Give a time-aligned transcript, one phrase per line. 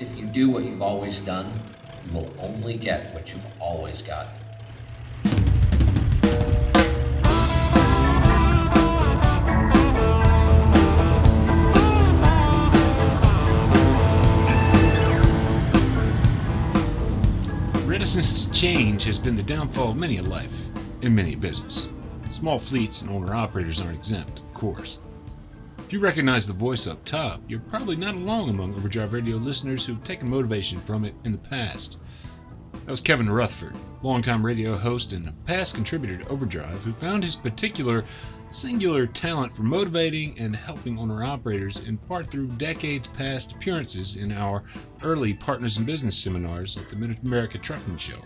[0.00, 1.52] If you do what you've always done,
[2.06, 4.32] you will only get what you've always gotten.
[17.86, 20.68] Reticence to change has been the downfall of many a life
[21.02, 21.88] and many a business.
[22.32, 24.98] Small fleets and owner operators aren't exempt, of course.
[25.90, 29.84] If you recognize the voice up top, you're probably not alone among Overdrive Radio listeners
[29.84, 31.98] who've taken motivation from it in the past.
[32.72, 37.24] That was Kevin Rutherford, longtime radio host and a past contributor to Overdrive, who found
[37.24, 38.04] his particular
[38.50, 44.30] singular talent for motivating and helping owner operators in part through decades past appearances in
[44.30, 44.62] our
[45.02, 48.22] early Partners in Business seminars at the Mid America Trucking Show.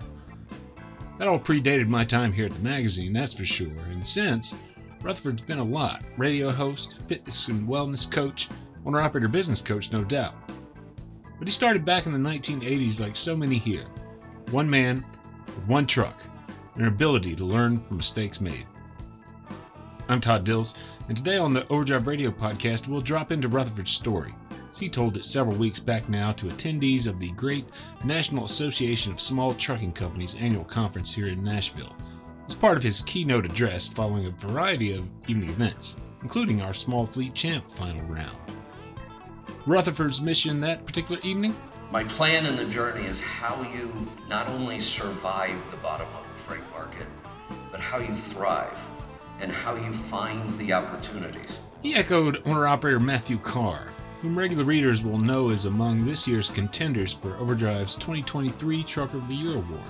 [1.18, 4.54] That all predated my time here at the magazine, that's for sure, and since,
[5.04, 8.48] Rutherford's been a lot radio host, fitness and wellness coach,
[8.86, 10.34] owner operator business coach, no doubt.
[11.38, 13.84] But he started back in the 1980s like so many here
[14.50, 15.04] one man
[15.66, 16.24] one truck,
[16.74, 18.66] and an ability to learn from mistakes made.
[20.08, 20.72] I'm Todd Dills,
[21.08, 24.34] and today on the Overdrive Radio podcast, we'll drop into Rutherford's story.
[24.70, 27.68] As he told it several weeks back now to attendees of the great
[28.04, 31.94] National Association of Small Trucking Companies annual conference here in Nashville
[32.48, 37.06] as part of his keynote address following a variety of evening events, including our Small
[37.06, 38.36] Fleet Champ final round.
[39.66, 41.56] Rutherford's mission that particular evening?
[41.90, 43.92] My plan in the journey is how you
[44.28, 47.06] not only survive the bottom of the freight market,
[47.70, 48.86] but how you thrive
[49.40, 51.60] and how you find the opportunities.
[51.82, 53.88] He echoed owner operator Matthew Carr,
[54.20, 59.28] whom regular readers will know is among this year's contenders for Overdrive's 2023 Trucker of
[59.28, 59.80] the Year award.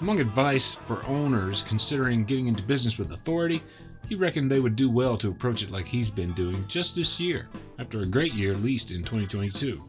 [0.00, 3.60] Among advice for owners considering getting into business with authority,
[4.08, 7.20] he reckoned they would do well to approach it like he's been doing just this
[7.20, 7.48] year,
[7.78, 9.84] after a great year leased in 2022.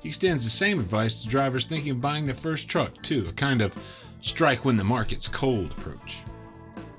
[0.00, 3.32] He extends the same advice to drivers thinking of buying their first truck, too, a
[3.32, 3.76] kind of
[4.20, 6.22] strike when the market's cold approach.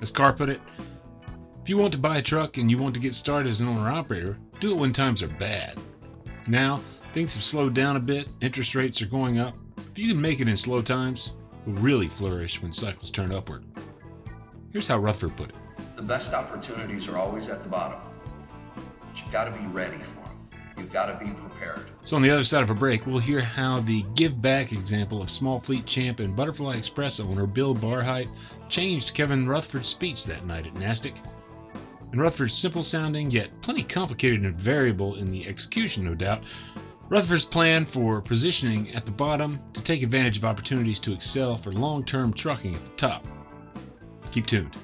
[0.00, 0.62] As Carr put it,
[1.62, 3.68] if you want to buy a truck and you want to get started as an
[3.68, 5.78] owner operator, do it when times are bad.
[6.46, 6.80] Now,
[7.12, 9.54] things have slowed down a bit, interest rates are going up.
[9.90, 11.34] If you can make it in slow times,
[11.66, 13.64] will really flourish when cycles turn upward.
[14.70, 15.56] Here's how Rutherford put it
[15.96, 18.00] The best opportunities are always at the bottom,
[18.74, 20.60] but you've got to be ready for them.
[20.76, 21.86] You've got to be prepared.
[22.02, 25.22] So, on the other side of a break, we'll hear how the give back example
[25.22, 28.28] of Small Fleet Champ and Butterfly Express owner Bill Barheit
[28.68, 31.16] changed Kevin Rutherford's speech that night at NASTC.
[32.10, 36.42] And Rutherford's simple sounding, yet plenty complicated and variable in the execution, no doubt,
[37.08, 41.70] Rutherford's plan for positioning at the bottom to take advantage of opportunities to excel for
[41.72, 43.26] long term trucking at the top.
[44.32, 44.76] Keep tuned.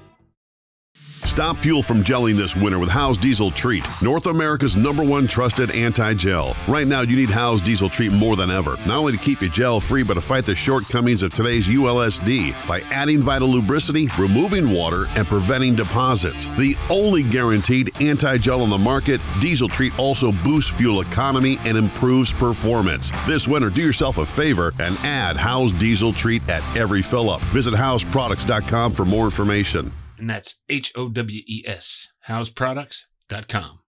[1.31, 5.71] Stop fuel from gelling this winter with Howes Diesel Treat, North America's number one trusted
[5.71, 6.57] anti-gel.
[6.67, 8.75] Right now, you need Howes Diesel Treat more than ever.
[8.85, 12.81] Not only to keep you gel-free, but to fight the shortcomings of today's ULSD by
[12.91, 16.49] adding vital lubricity, removing water, and preventing deposits.
[16.49, 22.33] The only guaranteed anti-gel on the market, Diesel Treat also boosts fuel economy and improves
[22.33, 23.09] performance.
[23.25, 27.41] This winter, do yourself a favor and add Howes Diesel Treat at every fill-up.
[27.53, 33.79] Visit HowesProducts.com for more information and that's H O W E S, howesproducts.com.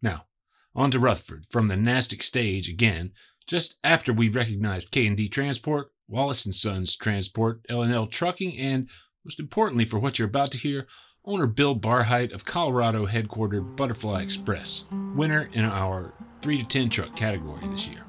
[0.00, 0.26] Now,
[0.74, 3.10] on to Rutherford from the NASTC stage again,
[3.48, 8.88] just after we recognized K&D Transport, Wallace & Sons Transport, L&L Trucking, and
[9.24, 10.86] most importantly for what you're about to hear,
[11.24, 14.84] owner Bill Barheit of Colorado headquartered Butterfly Express,
[15.16, 18.04] winner in our 3 to 10 truck category this year.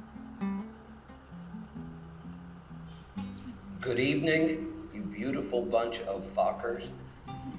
[3.79, 6.91] Good evening, you beautiful bunch of Fockers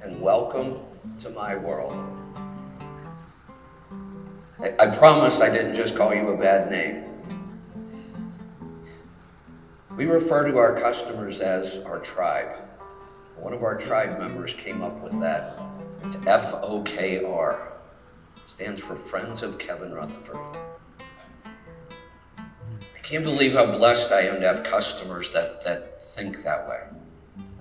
[0.03, 0.81] and welcome
[1.17, 2.05] to my world.
[4.61, 7.05] I, I promise I didn't just call you a bad name.
[9.97, 12.57] We refer to our customers as our tribe.
[13.37, 15.61] One of our tribe members came up with that.
[16.03, 17.75] It's F O K R.
[18.45, 20.57] Stands for Friends of Kevin Rutherford.
[22.37, 26.81] I can't believe how blessed I am to have customers that, that think that way.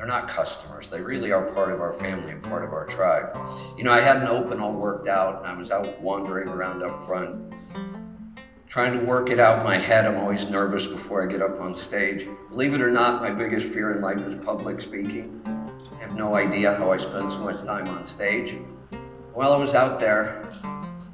[0.01, 0.89] They're not customers.
[0.89, 3.37] They really are part of our family and part of our tribe.
[3.77, 6.81] You know, I had an open all worked out, and I was out wandering around
[6.81, 7.53] up front,
[8.67, 10.07] trying to work it out in my head.
[10.07, 12.27] I'm always nervous before I get up on stage.
[12.49, 15.39] Believe it or not, my biggest fear in life is public speaking.
[15.95, 18.57] I have no idea how I spend so much time on stage.
[19.35, 20.49] While I was out there,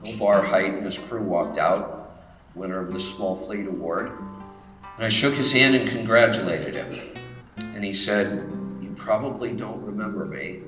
[0.02, 2.24] Bill Barheit and his crew walked out,
[2.56, 4.14] winner of the Small Fleet Award,
[4.96, 7.14] and I shook his hand and congratulated him.
[7.76, 8.57] And he said,
[8.98, 10.62] probably don't remember me,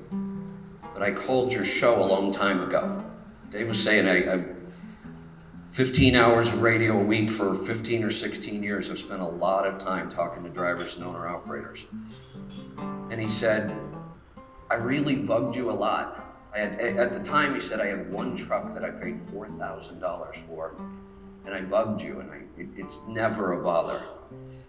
[0.94, 3.04] but I called your show a long time ago.
[3.50, 4.44] Dave was saying I, I
[5.68, 8.90] 15 hours of radio a week for 15 or 16 years.
[8.90, 11.86] I've spent a lot of time talking to drivers and owner operators.
[13.10, 13.76] And he said,
[14.70, 16.26] I really bugged you a lot.
[16.54, 20.36] I had, at the time, he said, I had one truck that I paid $4,000
[20.46, 20.74] for,
[21.44, 24.02] and I bugged you, and I, it, it's never a bother.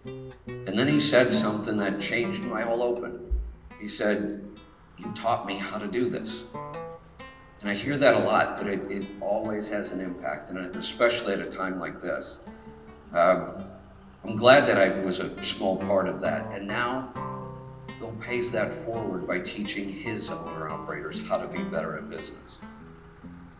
[0.04, 3.21] And then he said something that changed my whole open.
[3.82, 4.48] He said,
[4.96, 6.44] You taught me how to do this.
[7.60, 11.32] And I hear that a lot, but it, it always has an impact, and especially
[11.32, 12.38] at a time like this.
[13.12, 13.48] Um,
[14.22, 16.52] I'm glad that I was a small part of that.
[16.52, 17.12] And now
[17.98, 22.60] Bill pays that forward by teaching his owner operators how to be better at business.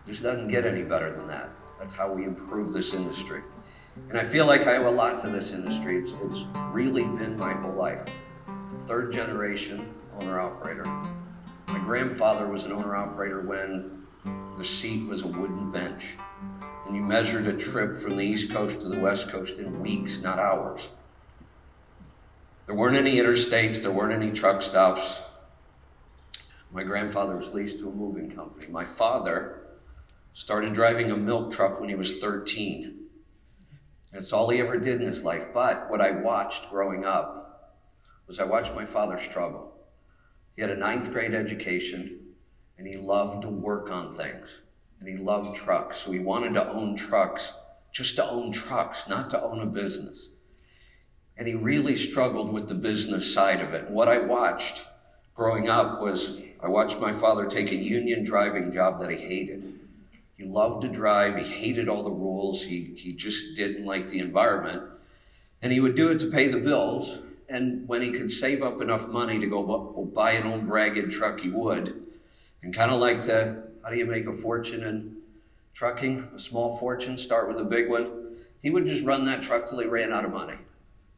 [0.07, 1.51] This doesn't get any better than that.
[1.81, 3.43] That's how we improve this industry.
[4.09, 5.97] And I feel like I owe a lot to this industry.
[5.97, 8.05] It's, it's really been my whole life.
[8.87, 10.85] Third generation owner operator.
[11.69, 14.07] My grandfather was an owner operator when
[14.57, 16.17] the seat was a wooden bench.
[16.87, 20.21] And you measured a trip from the East Coast to the West Coast in weeks,
[20.23, 20.91] not hours.
[22.67, 25.23] There weren't any interstates, there weren't any truck stops.
[26.71, 28.67] My grandfather was leased to a moving company.
[28.69, 29.63] My father
[30.33, 32.99] started driving a milk truck when he was 13.
[34.13, 35.47] That's all he ever did in his life.
[35.53, 37.79] But what I watched growing up
[38.27, 39.72] was I watched my father struggle.
[40.57, 42.19] He had a ninth grade education
[42.79, 44.63] and he loved to work on things
[45.01, 45.99] and he loved trucks.
[45.99, 47.55] So he wanted to own trucks,
[47.91, 50.31] just to own trucks, not to own a business.
[51.37, 53.91] And he really struggled with the business side of it.
[53.91, 54.87] what I watched
[55.35, 59.81] growing up was I watched my father take a union driving job that he hated.
[60.37, 64.21] He loved to drive, he hated all the rules, he, he just didn't like the
[64.21, 64.83] environment.
[65.63, 67.21] And he would do it to pay the bills.
[67.49, 71.41] And when he could save up enough money to go buy an old ragged truck,
[71.41, 72.03] he would.
[72.63, 75.17] And kind of like the how do you make a fortune in
[75.75, 78.37] trucking, a small fortune, start with a big one.
[78.63, 80.57] He would just run that truck till he ran out of money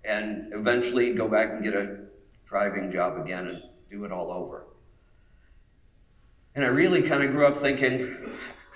[0.04, 1.98] and eventually go back and get a
[2.46, 4.66] driving job again and do it all over.
[6.54, 8.16] And I really kind of grew up thinking,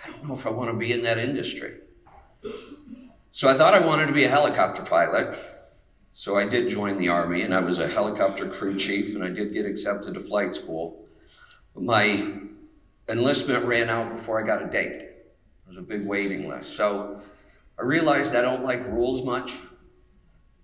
[0.04, 1.74] I don't know if I want to be in that industry.
[3.30, 5.38] So I thought I wanted to be a helicopter pilot.
[6.18, 9.28] So I did join the Army and I was a helicopter crew chief and I
[9.28, 11.06] did get accepted to flight school.
[11.74, 12.40] But my
[13.08, 14.98] enlistment ran out before I got a date.
[14.98, 16.74] There was a big waiting list.
[16.74, 17.20] So
[17.78, 19.58] I realized I don't like rules much.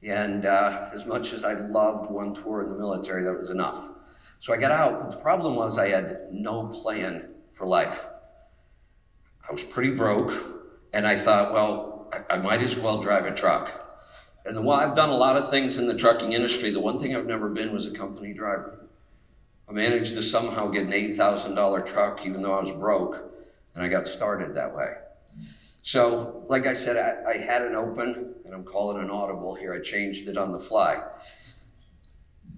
[0.02, 3.92] And uh, as much as I loved one tour in the military, that was enough.
[4.40, 8.08] So I got out, but the problem was I had no plan for life.
[9.48, 10.32] I was pretty broke,
[10.92, 13.83] and I thought, well, I, I might as well drive a truck.
[14.44, 17.16] And while I've done a lot of things in the trucking industry, the one thing
[17.16, 18.86] I've never been was a company driver.
[19.68, 23.32] I managed to somehow get an $8,000 truck, even though I was broke,
[23.74, 24.92] and I got started that way.
[25.80, 29.72] So, like I said, I, I, had an open, and I'm calling an audible here.
[29.74, 31.02] I changed it on the fly.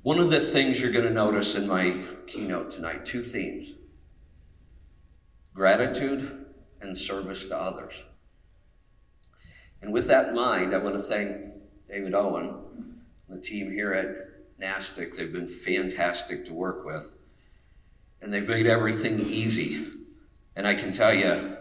[0.03, 1.97] One of the things you're going to notice in my
[2.27, 3.75] keynote tonight two themes
[5.55, 6.47] gratitude
[6.83, 8.05] and service to others.
[9.83, 11.56] And with that in mind, I want to thank
[11.89, 12.55] David Owen
[13.29, 15.17] the team here at NASTC.
[15.17, 17.19] They've been fantastic to work with,
[18.23, 19.89] and they've made everything easy.
[20.57, 21.57] And I can tell you,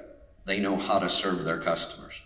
[0.45, 2.21] they know how to serve their customers.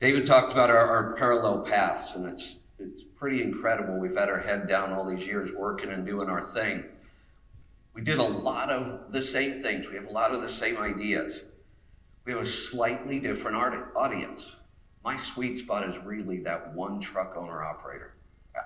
[0.00, 3.98] David talked about our, our parallel paths, and it's it's pretty incredible.
[3.98, 6.84] We've had our head down all these years working and doing our thing.
[7.94, 9.88] We did a lot of the same things.
[9.88, 11.44] We have a lot of the same ideas.
[12.24, 13.56] We have a slightly different
[13.94, 14.56] audience.
[15.04, 18.14] My sweet spot is really that one truck owner operator.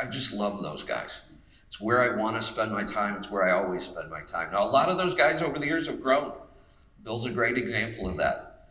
[0.00, 1.22] I just love those guys.
[1.66, 3.16] It's where I want to spend my time.
[3.16, 4.52] It's where I always spend my time.
[4.52, 6.32] Now, a lot of those guys over the years have grown.
[7.02, 8.68] Bill's a great example of that.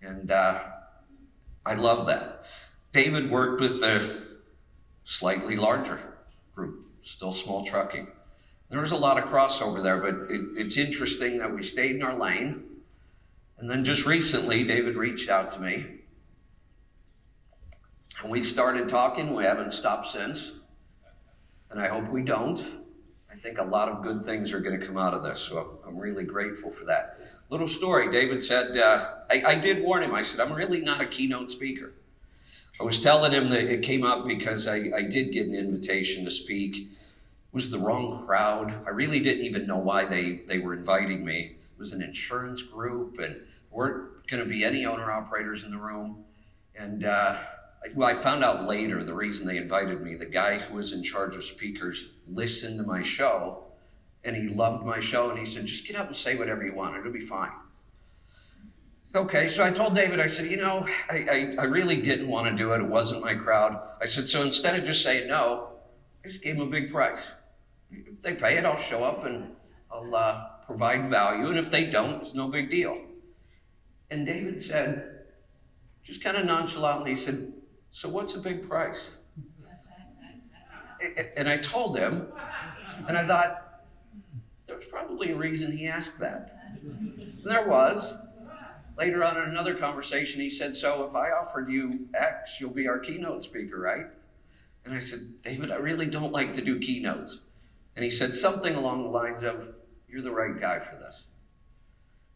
[0.00, 0.60] And uh,
[1.66, 2.46] I love that.
[2.92, 4.22] David worked with the
[5.04, 5.98] slightly larger
[6.54, 8.08] group, still small trucking.
[8.70, 12.02] There was a lot of crossover there, but it, it's interesting that we stayed in
[12.02, 12.64] our lane.
[13.58, 16.01] And then just recently, David reached out to me.
[18.20, 19.34] And we started talking.
[19.34, 20.52] We haven't stopped since.
[21.70, 22.62] And I hope we don't.
[23.30, 25.40] I think a lot of good things are going to come out of this.
[25.40, 27.18] So I'm really grateful for that.
[27.48, 30.14] Little story David said, uh, I, I, did warn him.
[30.14, 31.94] I said, I'm really not a keynote speaker.
[32.78, 36.24] I was telling him that it came up because I, I did get an invitation
[36.24, 36.76] to speak.
[36.76, 38.74] It was the wrong crowd.
[38.86, 41.38] I really didn't even know why they, they were inviting me.
[41.38, 45.78] It was an insurance group, and weren't going to be any owner operators in the
[45.78, 46.24] room.
[46.76, 47.38] And uh,
[47.94, 50.14] well, I found out later the reason they invited me.
[50.14, 53.64] The guy who was in charge of speakers listened to my show,
[54.24, 56.74] and he loved my show, and he said, "Just get up and say whatever you
[56.74, 56.96] want.
[56.96, 57.50] It'll be fine."
[59.14, 62.46] Okay, so I told David, I said, you know, I, I, I really didn't want
[62.48, 62.80] to do it.
[62.80, 63.78] It wasn't my crowd.
[64.00, 65.68] I said, so instead of just saying no,
[66.24, 67.32] I just gave them a big price.
[67.90, 69.54] If they pay it, I'll show up and
[69.90, 71.48] I'll uh, provide value.
[71.48, 73.04] And if they don't, it's no big deal.
[74.10, 75.24] And David said,
[76.02, 77.52] just kind of nonchalantly, he said,
[77.92, 79.16] so what's a big price?
[81.36, 82.32] And I told him,
[83.06, 83.82] and I thought,
[84.66, 86.72] there's probably a reason he asked that.
[86.82, 88.16] And there was.
[88.96, 92.88] Later on in another conversation, he said, So if I offered you X, you'll be
[92.88, 94.06] our keynote speaker, right?
[94.84, 97.40] And I said, David, I really don't like to do keynotes.
[97.96, 99.74] And he said something along the lines of,
[100.08, 101.26] You're the right guy for this.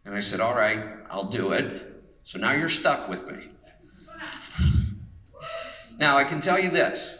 [0.04, 2.02] And I said, All right, I'll do it.
[2.24, 3.48] So now you're stuck with me.
[5.98, 7.18] Now I can tell you this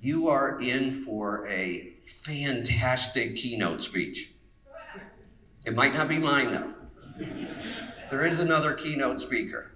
[0.00, 1.94] you are in for a
[2.24, 4.32] fantastic keynote speech.
[5.64, 6.72] It might not be mine, though.
[8.10, 9.72] There is another keynote speaker.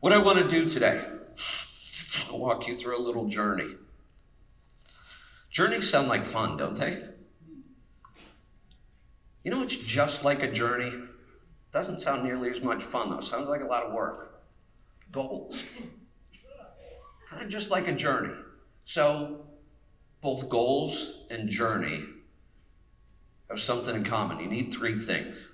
[0.00, 1.04] What I want to do today,
[2.28, 3.74] I'll walk you through a little journey.
[5.50, 7.02] Journeys sound like fun, don't they?
[9.42, 10.92] You know, it's just like a journey.
[11.72, 13.20] Doesn't sound nearly as much fun, though.
[13.20, 14.44] Sounds like a lot of work.
[15.10, 15.62] Goals.
[17.32, 18.34] Kind of just like a journey.
[18.84, 19.46] So,
[20.20, 22.04] both goals and journey
[23.48, 24.38] have something in common.
[24.38, 25.48] You need three things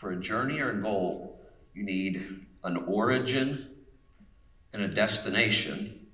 [0.00, 1.38] for a journey or a goal,
[1.74, 3.68] you need an origin
[4.72, 6.06] and a destination.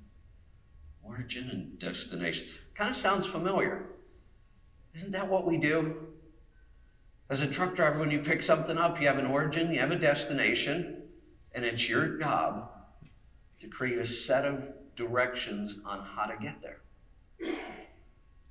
[1.04, 2.48] Origin and destination.
[2.74, 3.86] Kind of sounds familiar.
[4.92, 6.08] Isn't that what we do?
[7.30, 9.92] As a truck driver, when you pick something up, you have an origin, you have
[9.92, 11.02] a destination,
[11.52, 12.75] and it's your job
[13.60, 16.80] to create a set of directions on how to get there.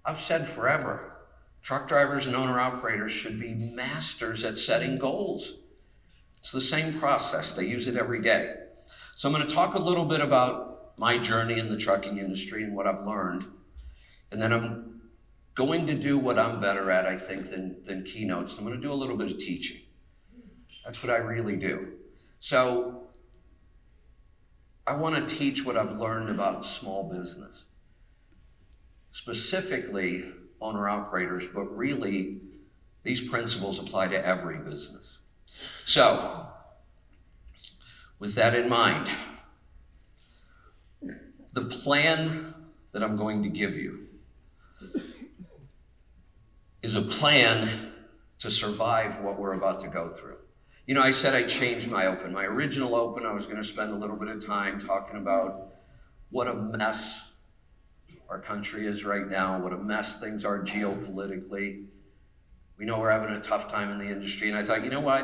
[0.06, 1.16] I've said forever
[1.66, 5.58] Truck drivers and owner operators should be masters at setting goals.
[6.38, 8.54] It's the same process, they use it every day.
[9.16, 12.64] So, I'm going to talk a little bit about my journey in the trucking industry
[12.64, 13.48] and what I've learned.
[14.32, 15.02] And then I'm
[15.56, 18.60] going to do what I'm better at, I think, than, than keynotes.
[18.60, 19.82] I'm going to do a little bit of teaching.
[20.84, 21.94] That's what I really do.
[22.38, 23.05] So,
[24.88, 27.66] I want to teach what I've learned about small business.
[29.12, 32.42] Specifically, owner operators, but really,
[33.04, 35.20] these principles apply to every business.
[35.86, 36.48] So,
[38.20, 39.10] with that in mind,
[41.54, 42.54] the plan
[42.92, 44.08] that I'm going to give you
[46.84, 47.92] is a plan
[48.40, 50.35] to survive what we're about to go through.
[50.88, 52.32] You know, I said I changed my open.
[52.32, 55.74] My original open, I was going to spend a little bit of time talking about
[56.30, 57.22] what a mess
[58.30, 61.86] our country is right now, what a mess things are geopolitically.
[62.78, 64.50] We know we're having a tough time in the industry.
[64.50, 65.24] And I thought, you know what?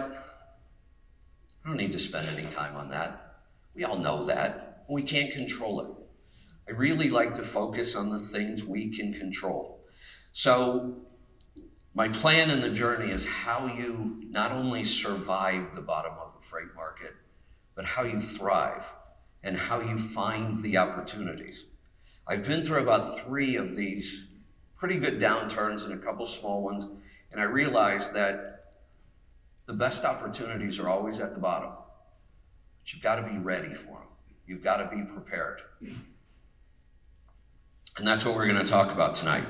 [1.63, 3.35] I don't need to spend any time on that.
[3.75, 4.85] We all know that.
[4.89, 5.93] We can't control it.
[6.67, 9.85] I really like to focus on the things we can control.
[10.31, 11.01] So,
[11.93, 16.41] my plan in the journey is how you not only survive the bottom of the
[16.41, 17.13] freight market,
[17.75, 18.91] but how you thrive
[19.43, 21.65] and how you find the opportunities.
[22.27, 24.27] I've been through about three of these
[24.77, 26.87] pretty good downturns and a couple small ones,
[27.31, 28.65] and I realized that
[29.65, 31.71] the best opportunities are always at the bottom.
[31.71, 34.07] But you've got to be ready for them,
[34.47, 35.61] you've got to be prepared.
[37.97, 39.43] And that's what we're going to talk about tonight.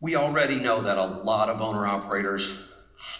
[0.00, 2.62] We already know that a lot of owner operators,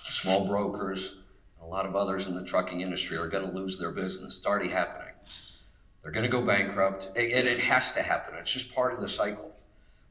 [0.07, 1.19] small brokers,
[1.63, 4.39] a lot of others in the trucking industry are going to lose their business.
[4.39, 5.15] It's already happening.
[6.03, 8.35] They're going to go bankrupt, and it has to happen.
[8.39, 9.53] It's just part of the cycle.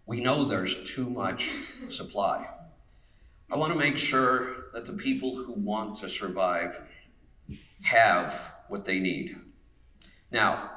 [0.07, 1.51] We know there's too much
[1.89, 2.49] supply.
[3.51, 6.81] I want to make sure that the people who want to survive
[7.83, 9.35] have what they need.
[10.31, 10.71] Now,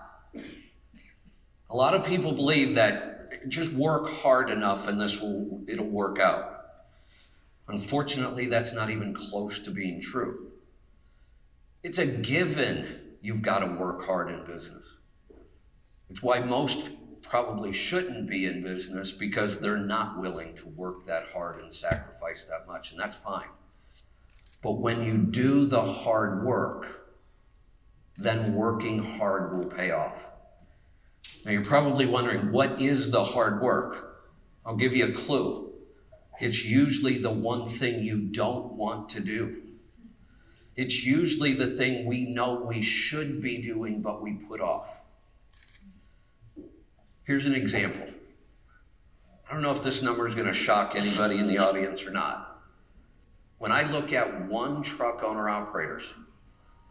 [1.70, 3.15] a lot of people believe that
[3.48, 6.56] just work hard enough and this will it'll work out.
[7.68, 10.52] Unfortunately, that's not even close to being true.
[11.82, 14.84] It's a given you've got to work hard in business.
[16.08, 16.90] It's why most
[17.22, 22.44] probably shouldn't be in business because they're not willing to work that hard and sacrifice
[22.44, 23.48] that much, and that's fine.
[24.62, 27.14] But when you do the hard work,
[28.16, 30.30] then working hard will pay off.
[31.46, 34.24] Now, you're probably wondering, what is the hard work?
[34.66, 35.72] I'll give you a clue.
[36.40, 39.62] It's usually the one thing you don't want to do.
[40.74, 45.04] It's usually the thing we know we should be doing, but we put off.
[47.22, 48.12] Here's an example.
[49.48, 52.10] I don't know if this number is going to shock anybody in the audience or
[52.10, 52.60] not.
[53.58, 56.12] When I look at one truck owner operators,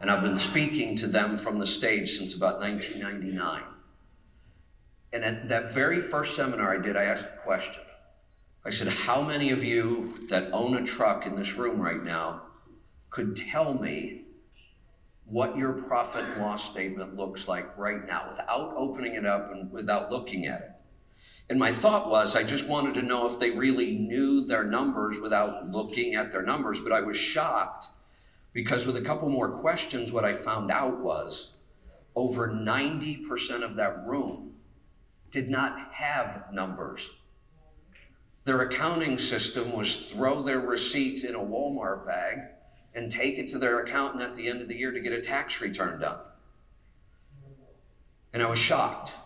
[0.00, 3.60] and I've been speaking to them from the stage since about 1999.
[5.16, 7.82] And at that very first seminar I did, I asked a question.
[8.66, 12.42] I said, How many of you that own a truck in this room right now
[13.08, 14.24] could tell me
[15.24, 19.72] what your profit and loss statement looks like right now without opening it up and
[19.72, 20.70] without looking at it?
[21.48, 25.18] And my thought was, I just wanted to know if they really knew their numbers
[25.18, 26.78] without looking at their numbers.
[26.78, 27.86] But I was shocked
[28.52, 31.56] because with a couple more questions, what I found out was
[32.14, 34.45] over 90% of that room
[35.30, 37.10] did not have numbers.
[38.44, 42.38] Their accounting system was throw their receipts in a Walmart bag
[42.94, 45.20] and take it to their accountant at the end of the year to get a
[45.20, 46.20] tax return done.
[48.32, 49.16] And I was shocked.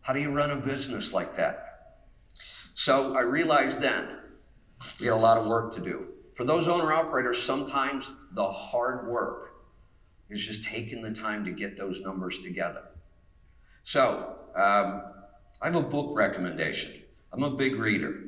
[0.00, 1.96] How do you run a business like that?
[2.74, 4.18] So I realized then
[5.00, 6.06] we had a lot of work to do.
[6.34, 9.54] For those owner operators, sometimes the hard work
[10.30, 12.82] is just taking the time to get those numbers together.
[13.82, 15.02] So um,
[15.60, 17.02] I have a book recommendation.
[17.32, 18.24] I'm a big reader.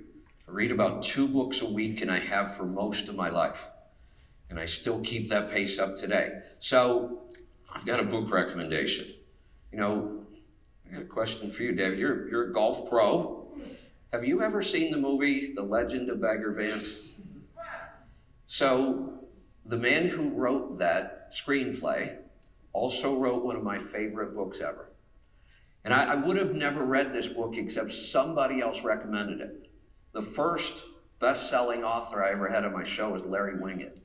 [0.49, 3.68] I read about two books a week, and I have for most of my life.
[4.50, 6.40] And I still keep that pace up today.
[6.59, 7.23] So
[7.73, 9.06] I've got a book recommendation.
[9.73, 10.25] You know,
[10.87, 11.99] I got a question for you, David.
[11.99, 13.49] You're, you're a golf pro.
[14.12, 17.00] Have you ever seen the movie The Legend of Bagger Vance?
[18.47, 19.21] So,
[19.64, 22.16] the man who wrote that screenplay
[22.73, 24.86] also wrote one of my favorite books ever.
[25.87, 29.71] And I, I would have never read this book except somebody else recommended it.
[30.12, 30.85] The first
[31.21, 33.99] best selling author I ever had on my show was Larry Winget.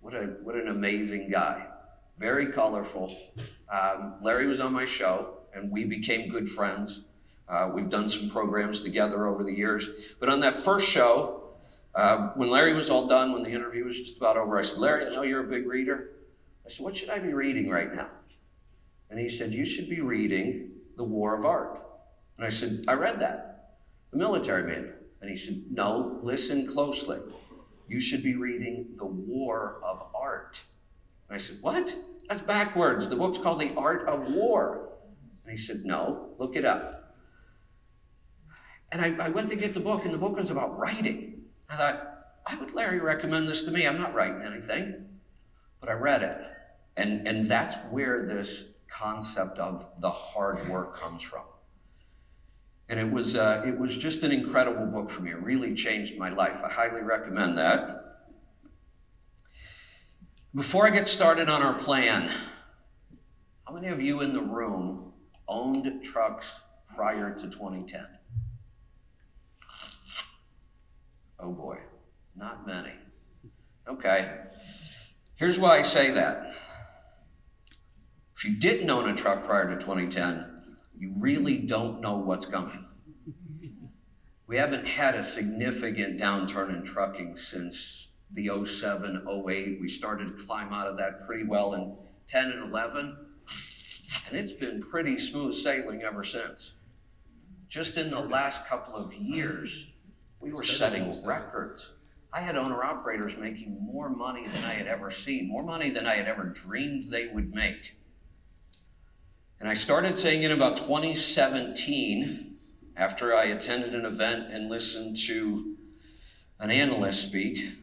[0.00, 1.66] What, a, what an amazing guy.
[2.18, 3.14] Very colorful.
[3.70, 7.02] Um, Larry was on my show and we became good friends.
[7.46, 10.14] Uh, we've done some programs together over the years.
[10.18, 11.42] But on that first show,
[11.94, 14.78] uh, when Larry was all done, when the interview was just about over, I said,
[14.78, 16.12] Larry, I know you're a big reader.
[16.64, 18.08] I said, What should I be reading right now?
[19.10, 21.82] And he said, You should be reading The War of Art.
[22.36, 23.76] And I said, I read that,
[24.10, 24.94] the military manual.
[25.20, 27.18] And he said, No, listen closely.
[27.88, 30.62] You should be reading The War of Art.
[31.28, 31.94] And I said, What?
[32.28, 33.08] That's backwards.
[33.08, 34.90] The book's called The Art of War.
[35.44, 37.14] And he said, No, look it up.
[38.92, 41.42] And I, I went to get the book, and the book was about writing.
[41.68, 42.10] I thought,
[42.44, 43.86] why would Larry recommend this to me?
[43.86, 45.06] I'm not writing anything.
[45.80, 46.38] But I read it.
[46.96, 51.44] And, and that's where this concept of the hard work comes from.
[52.88, 55.30] And it was, uh, it was just an incredible book for me.
[55.30, 56.60] It really changed my life.
[56.64, 58.10] I highly recommend that.
[60.54, 62.28] Before I get started on our plan,
[63.64, 65.12] how many of you in the room
[65.46, 66.48] owned trucks
[66.96, 68.04] prior to 2010?
[71.38, 71.78] Oh boy,
[72.36, 72.92] not many.
[73.88, 74.40] Okay.
[75.36, 76.54] Here's why I say that.
[78.40, 80.46] If you didn't own a truck prior to 2010,
[80.98, 82.86] you really don't know what's coming.
[84.46, 89.78] We haven't had a significant downturn in trucking since the 07, 08.
[89.78, 91.94] We started to climb out of that pretty well in
[92.30, 93.14] 10 and 11.
[94.26, 96.72] And it's been pretty smooth sailing ever since.
[97.68, 99.88] Just in the last couple of years,
[100.40, 101.92] we were setting records.
[102.32, 106.06] I had owner operators making more money than I had ever seen, more money than
[106.06, 107.96] I had ever dreamed they would make.
[109.60, 112.56] And I started saying in about 2017,
[112.96, 115.76] after I attended an event and listened to
[116.60, 117.74] an analyst speak,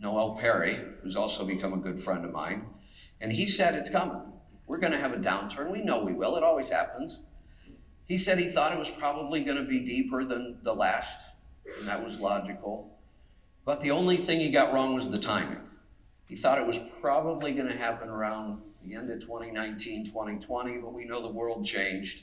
[0.00, 2.66] Noel Perry, who's also become a good friend of mine,
[3.20, 4.22] and he said it's coming.
[4.66, 5.70] We're going to have a downturn.
[5.70, 6.36] We know we will.
[6.36, 7.20] It always happens.
[8.06, 11.20] He said he thought it was probably going to be deeper than the last,
[11.78, 12.98] and that was logical.
[13.66, 15.60] But the only thing he got wrong was the timing.
[16.26, 20.92] He thought it was probably going to happen around the end of 2019, 2020, but
[20.92, 22.22] we know the world changed.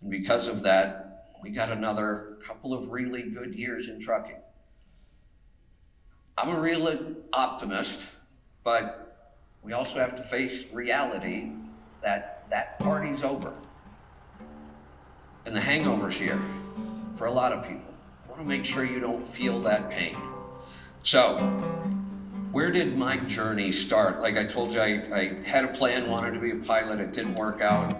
[0.00, 4.38] And because of that, we got another couple of really good years in trucking.
[6.38, 8.06] I'm a real optimist,
[8.64, 9.30] but
[9.62, 11.50] we also have to face reality
[12.02, 13.52] that that party's over.
[15.44, 16.40] And the hangover's here
[17.14, 17.94] for a lot of people.
[18.24, 20.16] I want to make sure you don't feel that pain.
[21.02, 21.36] So,
[22.52, 24.20] where did my journey start?
[24.20, 27.12] Like I told you, I, I had a plan, wanted to be a pilot, it
[27.12, 27.96] didn't work out.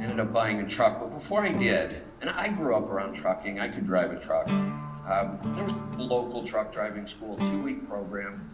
[0.00, 1.00] Ended up buying a truck.
[1.00, 4.48] But before I did, and I grew up around trucking, I could drive a truck.
[4.48, 8.48] Um, there was a local truck driving school, two week program.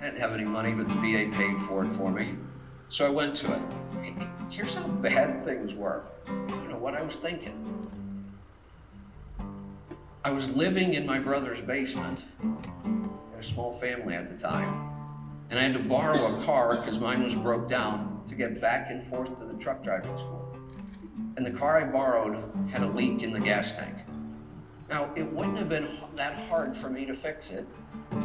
[0.00, 2.34] I didn't have any money, but the VA paid for it for me.
[2.90, 3.62] So I went to it.
[4.50, 6.04] Here's how bad things were.
[6.28, 7.90] You know what I was thinking?
[10.22, 12.24] I was living in my brother's basement
[13.44, 14.90] small family at the time,
[15.50, 18.90] and I had to borrow a car because mine was broke down to get back
[18.90, 20.56] and forth to the truck driving school.
[21.36, 23.94] And the car I borrowed had a leak in the gas tank.
[24.88, 27.66] Now, it wouldn't have been that hard for me to fix it.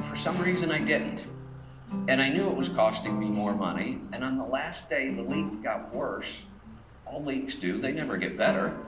[0.10, 1.28] For some reason, I didn't.
[2.08, 4.00] And I knew it was costing me more money.
[4.14, 6.42] And on the last day, the leak got worse.
[7.06, 8.80] All leaks do, they never get better.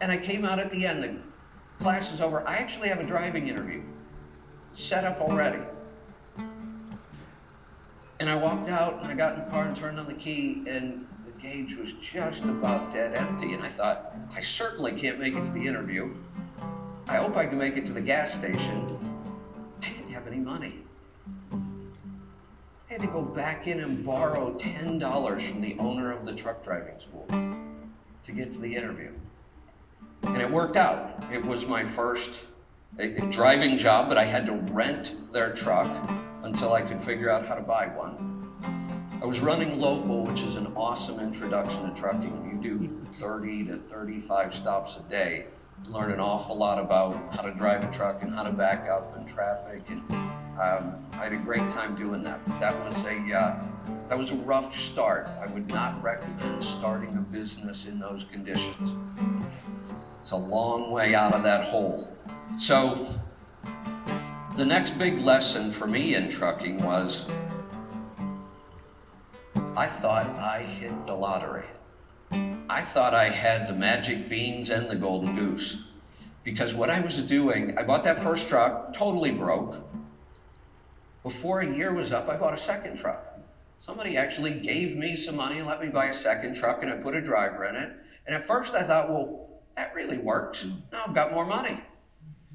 [0.00, 1.18] And I came out at the end, the
[1.82, 2.46] class is over.
[2.46, 3.82] I actually have a driving interview
[4.76, 5.62] set up already.
[8.20, 10.62] And I walked out and I got in the car and turned on the key,
[10.68, 13.52] and the gauge was just about dead empty.
[13.54, 16.14] And I thought, I certainly can't make it to the interview.
[17.08, 18.98] I hope I can make it to the gas station.
[19.82, 20.80] I didn't have any money.
[21.52, 26.64] I had to go back in and borrow $10 from the owner of the truck
[26.64, 29.12] driving school to get to the interview.
[30.22, 31.22] And it worked out.
[31.30, 32.46] It was my first
[32.98, 35.90] a, a driving job, but I had to rent their truck
[36.42, 38.22] until I could figure out how to buy one.
[39.20, 42.60] I was running local, which is an awesome introduction to trucking.
[42.62, 45.46] You do 30 to 35 stops a day.
[45.88, 49.16] Learn an awful lot about how to drive a truck and how to back up
[49.16, 49.82] in traffic.
[49.88, 50.02] And
[50.60, 52.44] um, I had a great time doing that.
[52.60, 53.62] That was a uh,
[54.08, 55.28] that was a rough start.
[55.40, 58.94] I would not recommend starting a business in those conditions.
[60.20, 62.10] It's a long way out of that hole.
[62.58, 63.06] So,
[64.56, 67.26] the next big lesson for me in trucking was
[69.76, 71.66] I thought I hit the lottery.
[72.68, 75.90] I thought I had the magic beans and the golden goose.
[76.44, 79.76] Because what I was doing, I bought that first truck, totally broke.
[81.22, 83.38] Before a year was up, I bought a second truck.
[83.80, 86.96] Somebody actually gave me some money and let me buy a second truck, and I
[86.96, 87.92] put a driver in it.
[88.26, 90.64] And at first I thought, well, that really works.
[90.90, 91.80] Now I've got more money.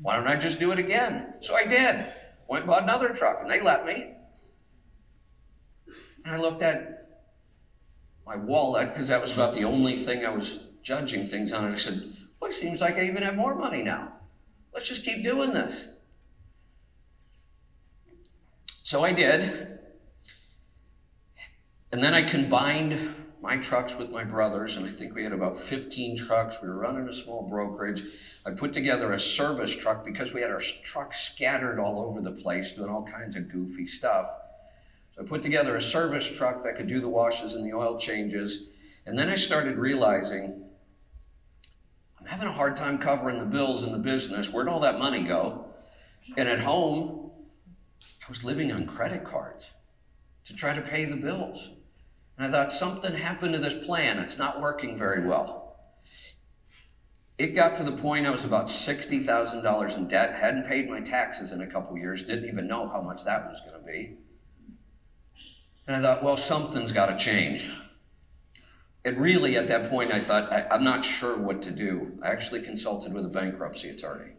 [0.02, 1.36] Why don't I just do it again?
[1.40, 2.06] So I did.
[2.48, 4.14] Went bought another truck, and they let me.
[6.26, 7.08] And I looked at
[8.26, 11.66] my wallet, because that was about the only thing I was judging things on.
[11.66, 12.04] And I said,
[12.40, 14.14] well, it seems like I even have more money now.
[14.74, 15.88] Let's just keep doing this.
[18.84, 19.80] So I did.
[21.92, 23.00] And then I combined
[23.42, 26.62] my trucks with my brothers, and I think we had about 15 trucks.
[26.62, 28.04] We were running a small brokerage.
[28.46, 32.32] I put together a service truck because we had our trucks scattered all over the
[32.32, 34.30] place doing all kinds of goofy stuff.
[35.16, 37.98] So I put together a service truck that could do the washes and the oil
[37.98, 38.70] changes.
[39.08, 40.64] And then I started realizing
[42.20, 44.52] I'm having a hard time covering the bills in the business.
[44.52, 45.66] Where'd all that money go?
[46.38, 47.32] And at home,
[48.04, 49.72] I was living on credit cards
[50.46, 51.72] to try to pay the bills.
[52.42, 54.18] And I thought, something happened to this plan.
[54.18, 55.76] It's not working very well.
[57.38, 61.52] It got to the point I was about $60,000 in debt, hadn't paid my taxes
[61.52, 64.18] in a couple years, didn't even know how much that was going to be.
[65.86, 67.70] And I thought, well, something's got to change.
[69.06, 72.18] And really, at that point, I thought, I, am not sure what to do.
[72.24, 74.32] I actually consulted with a bankruptcy attorney.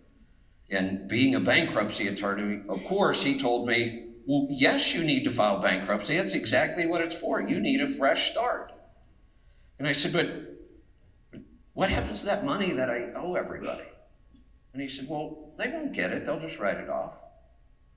[0.72, 5.60] And being a bankruptcy attorney, of course, he told me, yes, you need to file
[5.60, 6.16] bankruptcy.
[6.16, 7.40] That's exactly what it's for.
[7.40, 8.72] You need a fresh start.
[9.78, 11.42] And I said, but
[11.74, 13.84] what happens to that money that I owe everybody?
[14.72, 16.24] And he said, well, they won't get it.
[16.24, 17.14] They'll just write it off.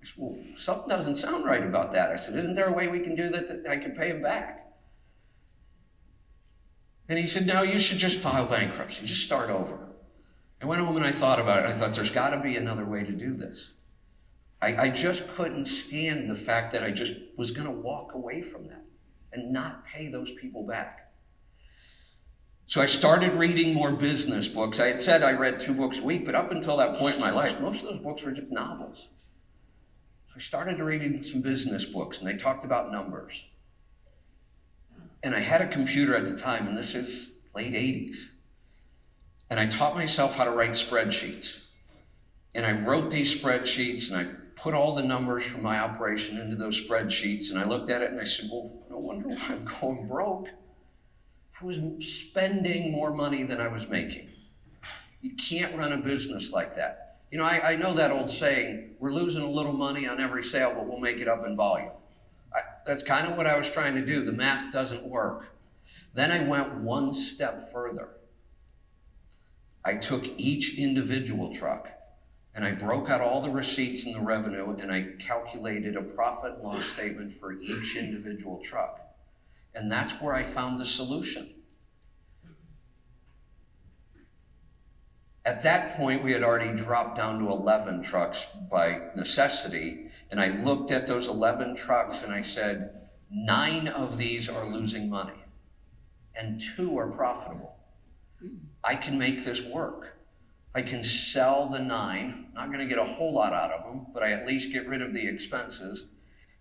[0.01, 2.11] I said, well, something doesn't sound right about that.
[2.11, 4.21] I said, isn't there a way we can do that that I can pay them
[4.21, 4.61] back?
[7.07, 9.05] And he said, no, you should just file bankruptcy.
[9.05, 9.93] Just start over.
[10.61, 11.65] I went home and I thought about it.
[11.67, 13.73] I thought, there's got to be another way to do this.
[14.65, 18.41] I, I just couldn't stand the fact that I just was going to walk away
[18.41, 18.83] from that
[19.31, 21.11] and not pay those people back.
[22.65, 24.79] So I started reading more business books.
[24.79, 27.21] I had said I read two books a week, but up until that point in
[27.21, 29.09] my life, most of those books were just novels.
[30.29, 33.45] So I started reading some business books, and they talked about numbers.
[35.21, 38.15] And I had a computer at the time, and this is late 80s.
[39.51, 41.59] And I taught myself how to write spreadsheets.
[42.55, 46.55] And I wrote these spreadsheets, and I put all the numbers from my operation into
[46.55, 49.65] those spreadsheets, and I looked at it and I said, Well, no wonder why I'm
[49.65, 50.47] going broke.
[51.61, 54.29] I was spending more money than I was making.
[55.21, 57.19] You can't run a business like that.
[57.31, 60.43] You know, I, I know that old saying, we're losing a little money on every
[60.43, 61.91] sale, but we'll make it up in volume.
[62.53, 64.23] I, that's kind of what I was trying to do.
[64.23, 65.47] The math doesn't work.
[66.13, 68.09] Then I went one step further.
[69.83, 71.89] I took each individual truck
[72.55, 76.53] and I broke out all the receipts and the revenue and I calculated a profit
[76.53, 79.01] and loss statement for each individual truck.
[79.75, 81.53] And that's where I found the solution.
[85.43, 90.09] At that point, we had already dropped down to 11 trucks by necessity.
[90.31, 95.09] And I looked at those 11 trucks and I said, nine of these are losing
[95.09, 95.43] money
[96.35, 97.75] and two are profitable.
[98.83, 100.14] I can make this work.
[100.75, 104.07] I can sell the nine, not going to get a whole lot out of them,
[104.13, 106.07] but I at least get rid of the expenses.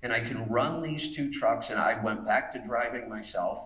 [0.05, 1.70] And I can run these two trucks.
[1.70, 3.64] And I went back to driving myself.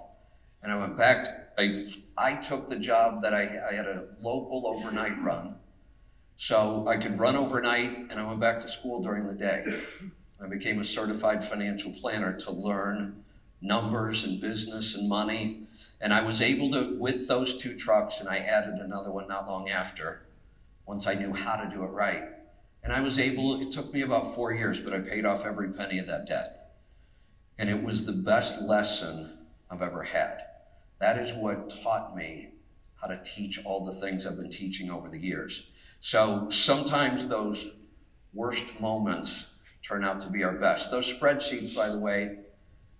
[0.62, 4.06] And I went back, to, I, I took the job that I, I had a
[4.22, 5.56] local overnight run.
[6.36, 9.66] So I could run overnight, and I went back to school during the day.
[10.42, 13.22] I became a certified financial planner to learn
[13.60, 15.66] numbers and business and money.
[16.00, 19.48] And I was able to, with those two trucks, and I added another one not
[19.48, 20.27] long after,
[20.88, 22.24] once I knew how to do it right.
[22.82, 25.70] And I was able, it took me about four years, but I paid off every
[25.70, 26.70] penny of that debt.
[27.58, 29.38] And it was the best lesson
[29.70, 30.38] I've ever had.
[30.98, 32.54] That is what taught me
[32.98, 35.68] how to teach all the things I've been teaching over the years.
[36.00, 37.74] So sometimes those
[38.32, 40.90] worst moments turn out to be our best.
[40.90, 42.38] Those spreadsheets, by the way,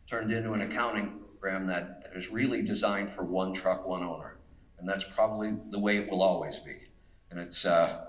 [0.07, 4.37] turned into an accounting program that is really designed for one truck, one owner.
[4.79, 6.88] And that's probably the way it will always be.
[7.30, 8.04] And it's, uh,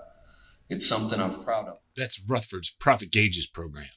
[0.68, 1.78] it's something I'm proud of.
[1.96, 3.88] That's Rutherford's Profit Gauges program,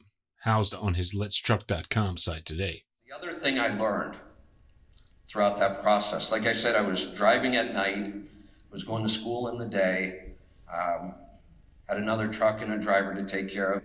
[0.43, 2.83] housed on his letstruck.com site today.
[3.07, 4.17] The other thing I learned
[5.29, 8.13] throughout that process, like I said, I was driving at night,
[8.71, 10.33] was going to school in the day,
[10.73, 11.13] um,
[11.88, 13.83] had another truck and a driver to take care of,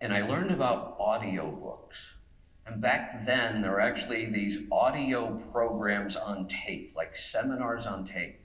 [0.00, 1.96] and I learned about audiobooks.
[2.66, 8.40] And back then, there were actually these audio programs on tape, like seminars on tape.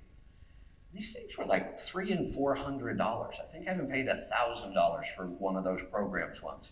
[0.94, 3.36] These things were like three and four hundred dollars.
[3.42, 6.72] I think I even paid a thousand dollars for one of those programs once.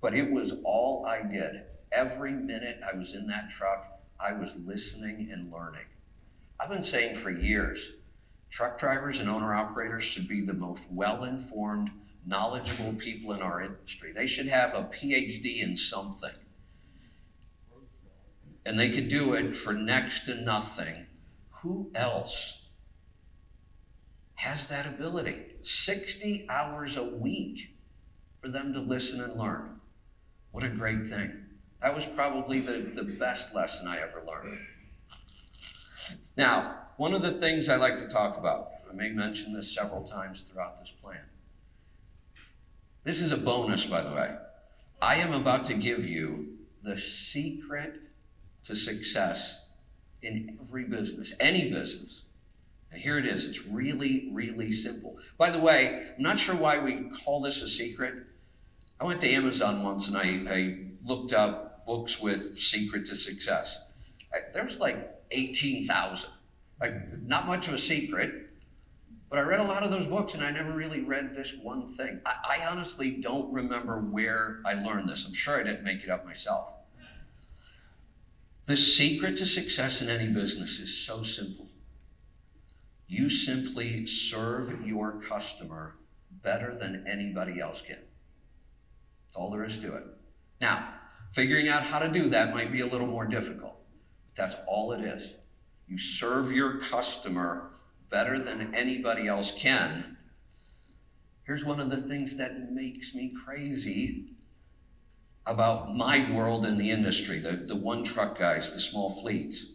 [0.00, 1.62] But it was all I did.
[1.90, 5.86] Every minute I was in that truck, I was listening and learning.
[6.60, 7.92] I've been saying for years,
[8.50, 11.90] truck drivers and owner operators should be the most well informed,
[12.26, 14.12] knowledgeable people in our industry.
[14.12, 16.30] They should have a PhD in something
[18.68, 21.06] and they could do it for next to nothing,
[21.50, 22.57] who else
[24.38, 25.34] has that ability?
[25.62, 27.74] 60 hours a week
[28.40, 29.80] for them to listen and learn.
[30.52, 31.44] What a great thing.
[31.82, 34.56] That was probably the, the best lesson I ever learned.
[36.36, 40.04] Now, one of the things I like to talk about, I may mention this several
[40.04, 41.20] times throughout this plan.
[43.02, 44.36] This is a bonus, by the way.
[45.02, 48.02] I am about to give you the secret
[48.62, 49.70] to success
[50.22, 52.22] in every business, any business.
[52.90, 53.44] And here it is.
[53.44, 55.18] It's really, really simple.
[55.36, 58.26] By the way, I'm not sure why we call this a secret.
[59.00, 63.84] I went to Amazon once and I, I looked up books with secret to success.
[64.32, 66.30] I, there's like 18,000.
[66.80, 68.46] Like, not much of a secret.
[69.30, 71.86] But I read a lot of those books and I never really read this one
[71.86, 72.20] thing.
[72.24, 75.26] I, I honestly don't remember where I learned this.
[75.26, 76.70] I'm sure I didn't make it up myself.
[78.64, 81.67] The secret to success in any business is so simple.
[83.08, 85.96] You simply serve your customer
[86.42, 87.96] better than anybody else can.
[87.96, 90.04] That's all there is to it.
[90.60, 90.92] Now,
[91.30, 93.80] figuring out how to do that might be a little more difficult.
[94.26, 95.30] But that's all it is.
[95.86, 97.70] You serve your customer
[98.10, 100.18] better than anybody else can.
[101.44, 104.34] Here's one of the things that makes me crazy
[105.46, 109.68] about my world in the industry, the, the one truck guys, the small fleets.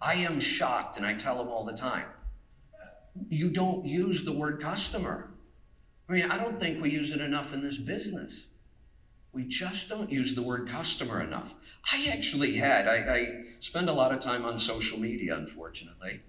[0.00, 2.04] I am shocked, and I tell them all the time
[3.28, 5.30] you don't use the word customer.
[6.08, 8.44] I mean, I don't think we use it enough in this business.
[9.32, 11.54] We just don't use the word customer enough.
[11.92, 13.28] I actually had, I, I
[13.60, 16.20] spend a lot of time on social media, unfortunately.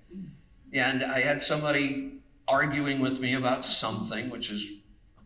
[0.74, 4.74] And I had somebody arguing with me about something, which is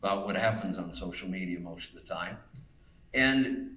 [0.02, 2.38] about what happens on social media most of the time.
[3.14, 3.76] And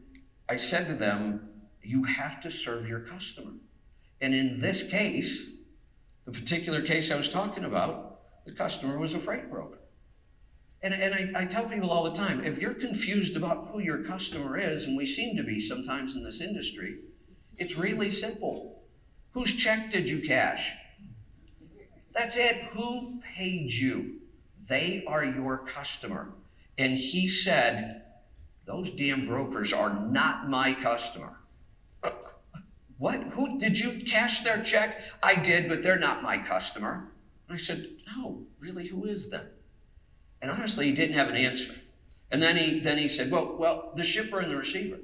[0.48, 1.48] I said to them,
[1.82, 3.52] you have to serve your customer.
[4.20, 5.50] And in this case,
[6.24, 9.78] the particular case I was talking about, the customer was a freight broker.
[10.82, 14.04] And, and I, I tell people all the time if you're confused about who your
[14.04, 16.98] customer is, and we seem to be sometimes in this industry,
[17.56, 18.82] it's really simple.
[19.32, 20.72] Whose check did you cash?
[22.12, 22.64] That's it.
[22.72, 24.20] Who paid you?
[24.68, 26.28] They are your customer.
[26.78, 28.02] And he said,
[28.66, 31.36] those damn brokers are not my customer.
[32.98, 33.22] What?
[33.32, 35.00] Who did you cash their check?
[35.22, 37.12] I did, but they're not my customer.
[37.48, 39.48] And I said, No, really, who is then?
[40.40, 41.74] And honestly, he didn't have an answer.
[42.30, 44.98] And then he then he said, Well, well, the shipper and the receiver.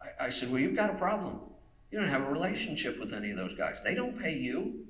[0.00, 1.40] I, I said, Well, you've got a problem.
[1.90, 3.82] You don't have a relationship with any of those guys.
[3.82, 4.86] They don't pay you.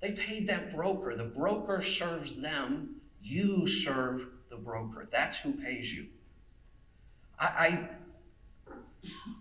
[0.00, 1.14] They paid that broker.
[1.16, 2.96] The broker serves them.
[3.22, 5.06] You serve the broker.
[5.10, 6.06] That's who pays you.
[7.38, 7.88] I,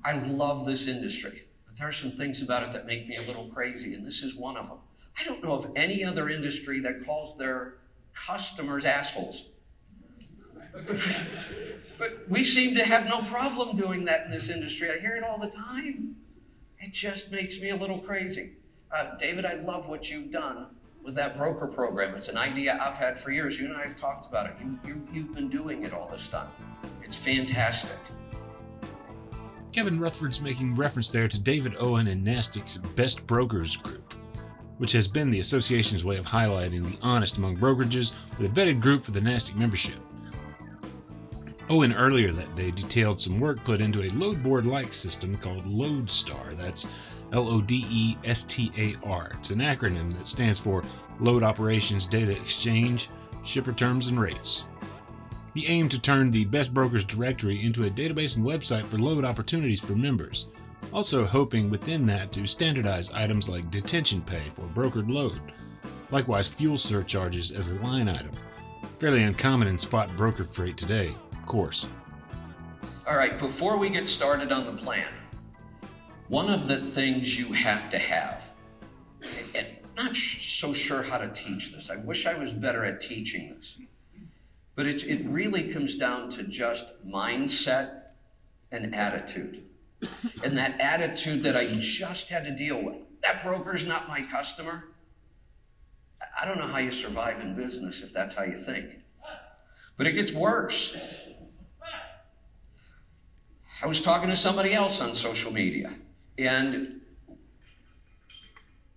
[0.04, 3.22] I, love this industry, but there are some things about it that make me a
[3.24, 4.80] little crazy, and this is one of them.
[5.20, 7.76] I don't know of any other industry that calls their
[8.14, 9.50] customers assholes.
[11.98, 14.90] but we seem to have no problem doing that in this industry.
[14.92, 16.16] I hear it all the time.
[16.80, 18.54] It just makes me a little crazy.
[18.96, 20.68] Uh, David, I love what you've done
[21.04, 22.16] with that broker program.
[22.16, 23.60] It's an idea I've had for years.
[23.60, 24.54] You and I have talked about it.
[24.62, 26.50] You, you, you've been doing it all this time.
[27.04, 27.98] It's fantastic.
[29.72, 34.14] Kevin Rutherford's making reference there to David Owen and NASTC's Best Brokers Group,
[34.80, 38.82] which has been the association's way of highlighting the honest among brokerages with a vetted
[38.82, 39.96] group for the NASTC membership.
[41.70, 45.66] Owen earlier that day detailed some work put into a load board like system called
[45.66, 46.54] Lodestar.
[46.56, 46.90] That's
[47.32, 49.32] L O D E S T A R.
[49.36, 50.84] It's an acronym that stands for
[51.22, 53.10] Load Operations Data Exchange,
[53.46, 54.66] Shipper Terms and Rates.
[55.54, 59.26] He aimed to turn the Best Brokers directory into a database and website for load
[59.26, 60.48] opportunities for members,
[60.94, 65.42] also hoping within that to standardize items like detention pay for brokered load,
[66.10, 68.32] likewise fuel surcharges as a line item.
[69.00, 71.86] Fairly uncommon in spot brokered freight today, of course.
[73.06, 75.08] All right, before we get started on the plan,
[76.30, 78.50] one of the things you have to have,
[79.54, 81.90] and I'm not so sure how to teach this.
[81.90, 83.78] I wish I was better at teaching this.
[84.82, 88.06] But it, it really comes down to just mindset
[88.72, 89.64] and attitude.
[90.44, 93.04] and that attitude that I just had to deal with.
[93.22, 94.86] That broker is not my customer.
[96.36, 99.02] I don't know how you survive in business if that's how you think.
[99.98, 100.98] But it gets worse.
[103.84, 105.94] I was talking to somebody else on social media,
[106.40, 107.02] and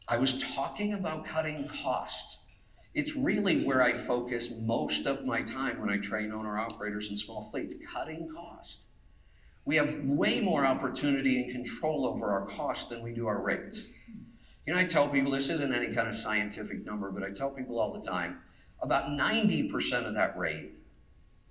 [0.09, 2.38] I was talking about cutting costs.
[2.94, 7.16] It's really where I focus most of my time when I train owner operators in
[7.16, 8.78] small fleets cutting cost.
[9.64, 13.87] We have way more opportunity and control over our cost than we do our rates.
[14.64, 17.50] You know, I tell people this isn't any kind of scientific number, but I tell
[17.50, 18.40] people all the time
[18.80, 20.72] about 90% of that rate,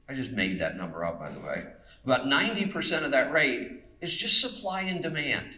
[0.08, 1.63] I just made that number up, by the way,
[2.06, 5.58] about 90% of that rate is just supply and demand.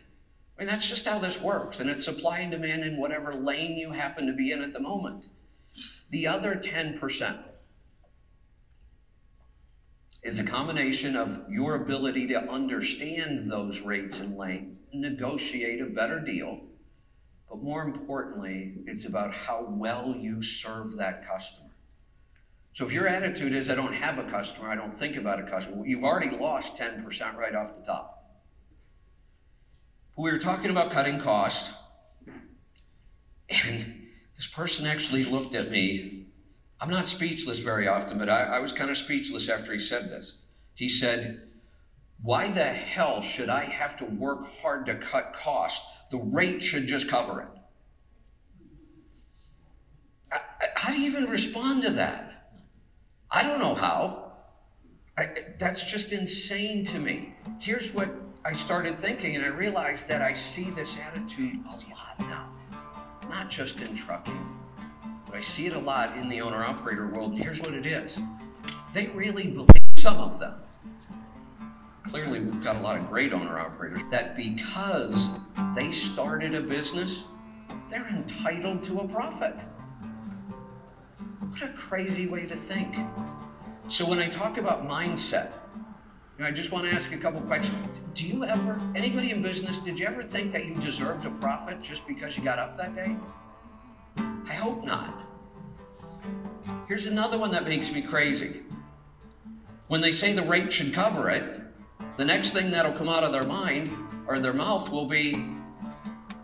[0.57, 1.79] I mean, that's just how this works.
[1.79, 4.79] And it's supply and demand in whatever lane you happen to be in at the
[4.79, 5.27] moment.
[6.09, 7.43] The other 10%
[10.23, 16.19] is a combination of your ability to understand those rates and lane, negotiate a better
[16.19, 16.61] deal,
[17.47, 21.69] but more importantly, it's about how well you serve that customer.
[22.73, 25.43] So if your attitude is, I don't have a customer, I don't think about a
[25.43, 28.11] customer, you've already lost 10% right off the top.
[30.17, 31.75] We were talking about cutting cost,
[33.49, 34.04] and
[34.35, 36.25] this person actually looked at me.
[36.81, 40.09] I'm not speechless very often, but I, I was kind of speechless after he said
[40.09, 40.39] this.
[40.73, 41.41] He said,
[42.21, 45.83] Why the hell should I have to work hard to cut cost?
[46.11, 47.47] The rate should just cover it.
[50.31, 52.51] I, I, how do you even respond to that?
[53.31, 54.33] I don't know how.
[55.17, 57.33] I, that's just insane to me.
[57.59, 58.09] Here's what
[58.43, 62.49] I started thinking, and I realized that I see this attitude a lot now,
[63.29, 64.55] not just in trucking,
[65.25, 67.31] but I see it a lot in the owner operator world.
[67.31, 68.19] And here's what it is
[68.93, 70.55] they really believe, some of them,
[72.07, 75.31] clearly we've got a lot of great owner operators, that because
[75.75, 77.25] they started a business,
[77.89, 79.55] they're entitled to a profit.
[81.39, 82.95] What a crazy way to think.
[83.87, 85.51] So when I talk about mindset,
[86.37, 88.01] I just want to ask a couple questions.
[88.13, 91.81] Do you ever, anybody in business, did you ever think that you deserved a profit
[91.81, 93.15] just because you got up that day?
[94.17, 95.23] I hope not.
[96.89, 98.63] Here's another one that makes me crazy.
[99.87, 101.71] When they say the rate should cover it,
[102.17, 103.95] the next thing that'll come out of their mind
[104.27, 105.51] or their mouth will be,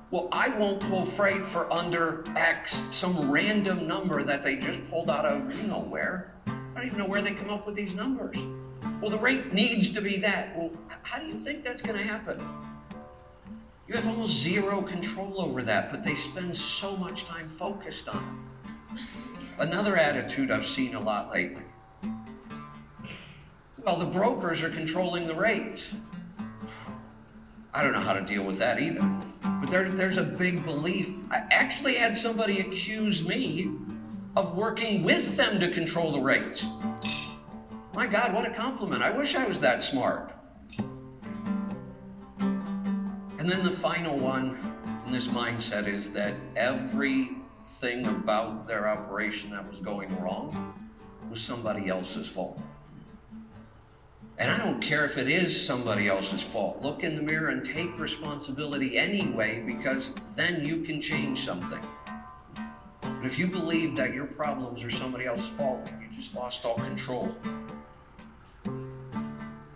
[0.10, 5.10] well, I won't pull freight for under X, some random number that they just pulled
[5.10, 6.34] out of you know where.
[6.72, 8.38] I don't even know where they come up with these numbers.
[9.02, 10.58] Well, the rate needs to be that.
[10.58, 10.72] Well,
[11.04, 12.42] how do you think that's going to happen?
[13.88, 18.48] You have almost zero control over that, but they spend so much time focused on
[18.94, 19.02] it.
[19.60, 21.64] Another attitude I've seen a lot lately.
[23.84, 25.94] Well, the brokers are controlling the rates.
[27.74, 29.02] I don't know how to deal with that either.
[29.42, 31.14] But there, there's a big belief.
[31.32, 33.72] I actually had somebody accuse me
[34.36, 36.68] of working with them to control the rates.
[37.94, 39.04] My God, what a compliment.
[39.04, 40.34] I wish I was that smart.
[42.40, 44.58] And then the final one
[45.06, 50.74] in this mindset is that everything about their operation that was going wrong
[51.30, 52.62] was somebody else's fault.
[54.38, 56.82] And I don't care if it is somebody else's fault.
[56.82, 61.84] Look in the mirror and take responsibility anyway, because then you can change something.
[63.22, 66.80] But if you believe that your problems are somebody else's fault, you just lost all
[66.80, 67.38] control.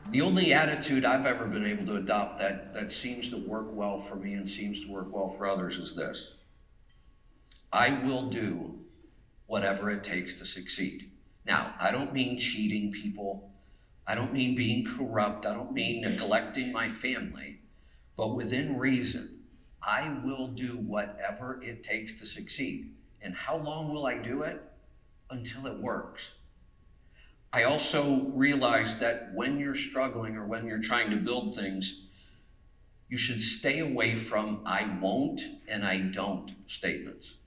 [0.10, 4.02] The only attitude I've ever been able to adopt that, that seems to work well
[4.02, 6.38] for me and seems to work well for others is this
[7.72, 8.80] I will do
[9.46, 11.12] whatever it takes to succeed.
[11.46, 13.52] Now, I don't mean cheating people.
[14.08, 15.46] I don't mean being corrupt.
[15.46, 17.60] I don't mean neglecting my family.
[18.18, 19.44] But within reason,
[19.84, 22.90] I will do whatever it takes to succeed.
[23.26, 24.62] And how long will I do it?
[25.32, 26.34] Until it works.
[27.52, 32.06] I also realize that when you're struggling or when you're trying to build things,
[33.10, 37.38] you should stay away from I won't and I don't statements.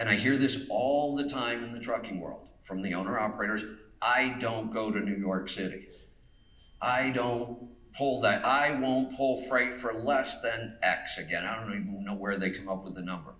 [0.00, 3.64] And I hear this all the time in the trucking world from the owner operators
[4.04, 5.86] I don't go to New York City.
[6.80, 8.44] I don't pull that.
[8.44, 11.44] I won't pull freight for less than X again.
[11.44, 13.34] I don't even know where they come up with the number.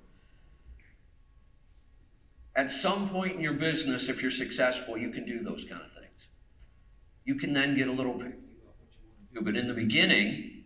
[2.54, 5.90] At some point in your business, if you're successful, you can do those kind of
[5.90, 6.28] things.
[7.24, 8.32] You can then get a little do.
[9.40, 10.64] But in the beginning,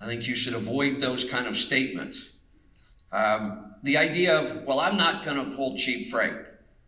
[0.00, 2.36] I think you should avoid those kind of statements.
[3.10, 6.32] Um, the idea of, well, I'm not going to pull cheap freight.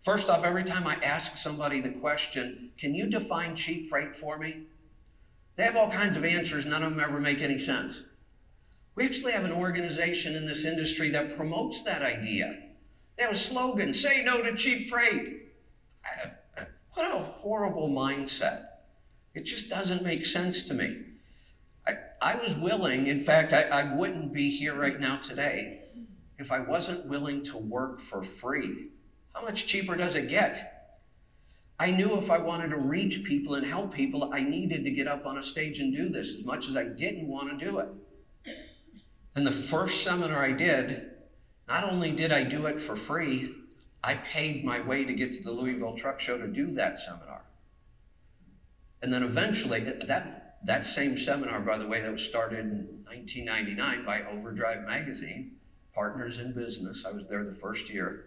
[0.03, 4.39] First off, every time I ask somebody the question, can you define cheap freight for
[4.39, 4.65] me?
[5.57, 8.03] They have all kinds of answers, none of them ever make any sense.
[8.97, 12.64] We actually have an organization in this industry that promotes that idea.
[13.17, 15.43] They have a slogan say no to cheap freight.
[16.95, 18.67] What a horrible mindset.
[19.35, 21.03] It just doesn't make sense to me.
[21.87, 21.93] I,
[22.23, 25.81] I was willing, in fact, I, I wouldn't be here right now today
[26.39, 28.89] if I wasn't willing to work for free.
[29.35, 30.71] How much cheaper does it get?
[31.79, 35.09] I knew if I wanted to reach people and help people, I needed to get
[35.09, 37.79] up on a stage and do this as much as I didn't want to do
[37.79, 37.89] it.
[39.35, 41.11] And the first seminar I did,
[41.69, 43.55] not only did I do it for free,
[44.03, 47.43] I paid my way to get to the Louisville Truck Show to do that seminar.
[49.03, 54.05] And then eventually, that, that same seminar, by the way, that was started in 1999
[54.05, 55.53] by Overdrive Magazine,
[55.95, 57.05] Partners in Business.
[57.07, 58.27] I was there the first year.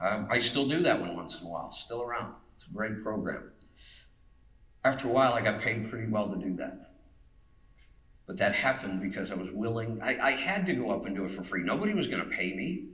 [0.00, 2.34] Um, I still do that one once in a while, still around.
[2.56, 3.50] It's a great program.
[4.84, 6.91] After a while, I got paid pretty well to do that.
[8.26, 11.24] But that happened because I was willing, I, I had to go up and do
[11.24, 11.62] it for free.
[11.62, 12.84] Nobody was going to pay me.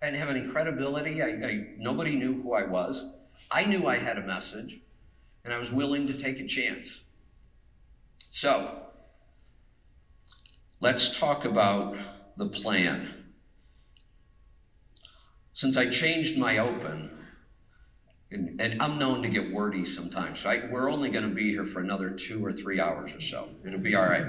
[0.00, 1.22] I didn't have any credibility.
[1.22, 3.04] I, I, nobody knew who I was.
[3.50, 4.78] I knew I had a message,
[5.44, 7.00] and I was willing to take a chance.
[8.30, 8.82] So,
[10.80, 11.96] let's talk about
[12.36, 13.12] the plan.
[15.54, 17.10] Since I changed my open,
[18.30, 21.64] and, and I'm known to get wordy sometimes, so we're only going to be here
[21.64, 23.48] for another two or three hours or so.
[23.64, 24.24] It'll be all right.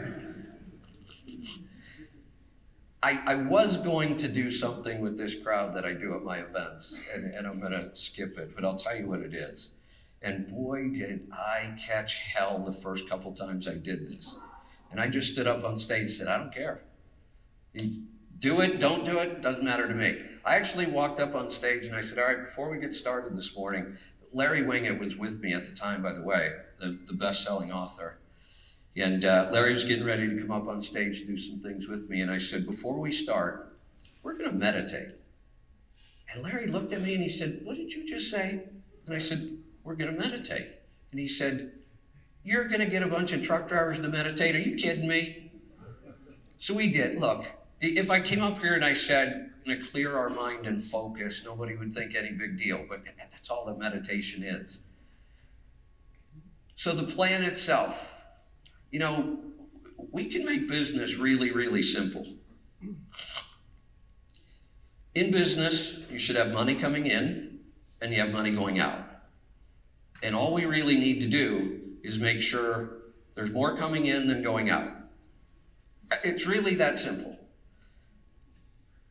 [3.08, 6.40] I, I was going to do something with this crowd that I do at my
[6.40, 9.76] events, and, and I'm going to skip it, but I'll tell you what it is.
[10.22, 14.36] And boy, did I catch hell the first couple times I did this.
[14.92, 16.82] And I just stood up on stage and said, I don't care.
[17.72, 18.04] You
[18.40, 20.18] do it, don't do it, doesn't matter to me.
[20.44, 23.38] I actually walked up on stage and I said, All right, before we get started
[23.38, 23.96] this morning,
[24.34, 26.50] Larry Winget was with me at the time, by the way,
[26.80, 28.20] the, the best selling author.
[28.98, 31.88] And uh, Larry was getting ready to come up on stage to do some things
[31.88, 32.22] with me.
[32.22, 33.78] And I said, Before we start,
[34.24, 35.14] we're going to meditate.
[36.34, 38.64] And Larry looked at me and he said, What did you just say?
[39.06, 40.68] And I said, We're going to meditate.
[41.12, 41.74] And he said,
[42.44, 44.56] You're going to get a bunch of truck drivers to meditate?
[44.56, 45.52] Are you kidding me?
[46.58, 47.20] So we did.
[47.20, 47.46] Look,
[47.82, 51.44] if I came up here and I said, going to clear our mind and focus,
[51.44, 54.80] nobody would think any big deal, but that's all that meditation is.
[56.76, 58.16] So the plan itself,
[58.92, 59.40] you know,
[60.12, 62.26] we can make business really, really simple.
[65.16, 67.60] In business, you should have money coming in
[68.02, 69.00] and you have money going out.
[70.22, 72.98] And all we really need to do is make sure
[73.34, 74.90] there's more coming in than going out.
[76.24, 77.38] It's really that simple.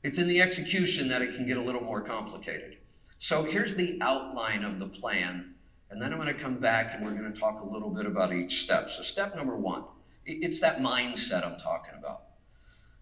[0.02, 2.76] It's in the execution that it can get a little more complicated.
[3.18, 5.55] So here's the outline of the plan,
[5.90, 8.06] and then I'm going to come back and we're going to talk a little bit
[8.06, 8.90] about each step.
[8.90, 9.84] So, step number one
[10.28, 12.22] it's that mindset I'm talking about.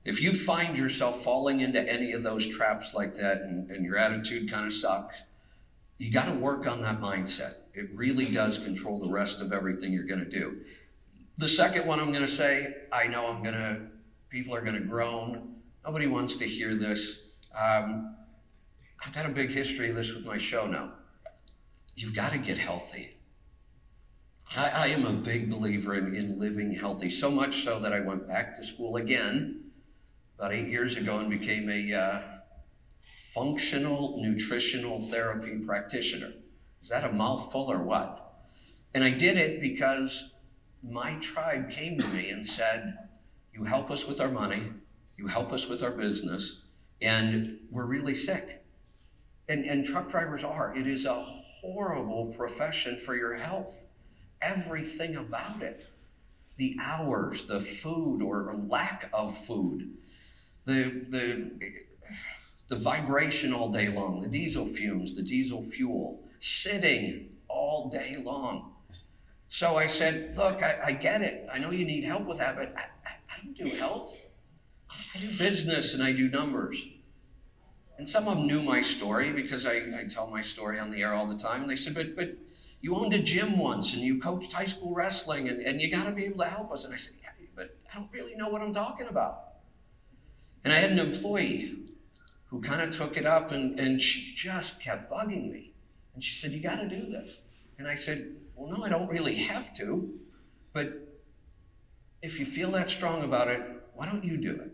[0.05, 3.97] If you find yourself falling into any of those traps like that and, and your
[3.97, 5.25] attitude kind of sucks,
[5.97, 7.55] you got to work on that mindset.
[7.73, 10.61] It really does control the rest of everything you're going to do.
[11.39, 13.81] The second one I'm going to say, I know I'm going to,
[14.29, 15.55] people are going to groan
[15.85, 17.29] Nobody wants to hear this.
[17.55, 18.17] Um,
[19.05, 20.93] I've got a big history of this with my show now.
[21.97, 23.17] You've got to get healthy.
[24.57, 28.01] I, I am a big believer in, in living healthy, so much so that I
[28.01, 29.65] went back to school again
[30.39, 32.23] about eight years ago and became a uh,
[33.33, 36.33] functional nutritional therapy practitioner.
[36.83, 38.43] Is that a mouthful or what?
[38.95, 40.25] And I did it because
[40.83, 42.97] my tribe came to me and said,
[43.53, 44.71] You help us with our money,
[45.17, 46.67] you help us with our business,
[47.01, 48.65] and we're really sick.
[49.49, 50.77] And, and truck drivers are.
[50.77, 53.87] It is a horrible profession for your health.
[54.43, 55.87] Everything about it
[56.57, 59.91] the hours, the food or lack of food,
[60.67, 61.51] the, the,
[62.69, 68.73] the vibration all day long, the diesel fumes, the diesel fuel, sitting all day long.
[69.49, 71.49] So I said, Look, I, I get it.
[71.53, 74.17] I know you need help with that, but I, I don't do health.
[74.91, 76.85] I do business and I do numbers.
[77.99, 81.03] And some of them knew my story because I, I tell my story on the
[81.03, 81.63] air all the time.
[81.63, 82.35] And they said, But, but
[82.81, 86.05] you owned a gym once and you coached high school wrestling and, and you got
[86.05, 86.85] to be able to help us.
[86.85, 89.45] And I said, Yeah, but I don't really know what I'm talking about.
[90.65, 91.73] And I had an employee
[92.47, 95.73] who kind of took it up and, and she just kept bugging me.
[96.15, 97.31] And she said, You got to do this.
[97.79, 100.13] And I said, Well, no, I don't really have to.
[100.73, 100.93] But
[102.23, 103.63] if you feel that strong about it,
[103.95, 104.73] why don't you do it?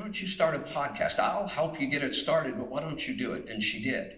[0.00, 1.18] Why don't you start a podcast?
[1.18, 3.50] I'll help you get it started, but why don't you do it?
[3.50, 4.16] And she did.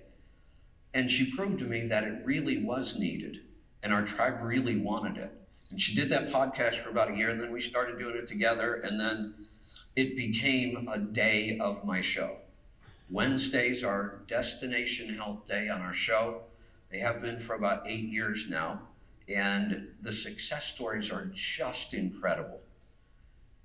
[0.94, 3.40] And she proved to me that it really was needed
[3.82, 5.32] and our tribe really wanted it.
[5.72, 8.28] And she did that podcast for about a year, and then we started doing it
[8.28, 9.34] together, and then
[9.96, 12.36] it became a day of my show.
[13.10, 16.42] Wednesdays are Destination Health Day on our show.
[16.92, 18.82] They have been for about eight years now,
[19.28, 22.61] and the success stories are just incredible.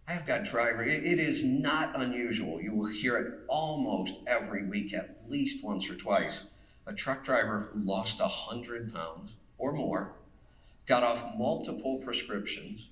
[0.08, 0.84] I've got driver.
[0.84, 2.62] It, it is not unusual.
[2.62, 6.45] You will hear it almost every week, at least once or twice.
[6.86, 10.14] A truck driver who lost 100 pounds or more,
[10.86, 12.88] got off multiple prescriptions,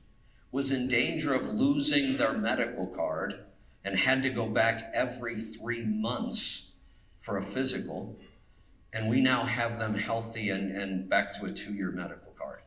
[0.51, 3.45] was in danger of losing their medical card,
[3.85, 6.71] and had to go back every three months
[7.21, 8.17] for a physical.
[8.91, 12.59] And we now have them healthy and, and back to a two year medical card.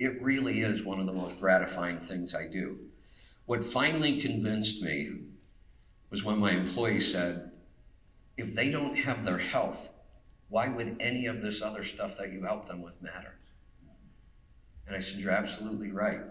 [0.00, 2.78] It really is one of the most gratifying things I do.
[3.52, 5.10] What finally convinced me
[6.08, 7.50] was when my employee said,
[8.38, 9.90] if they don't have their health,
[10.48, 13.34] why would any of this other stuff that you help them with matter?
[14.86, 16.22] And I said, You're absolutely right.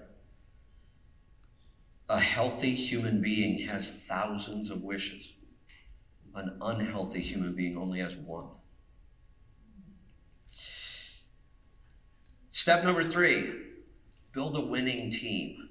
[2.09, 5.31] A healthy human being has thousands of wishes.
[6.33, 8.47] An unhealthy human being only has one.
[12.49, 13.53] Step number three
[14.33, 15.67] build a winning team.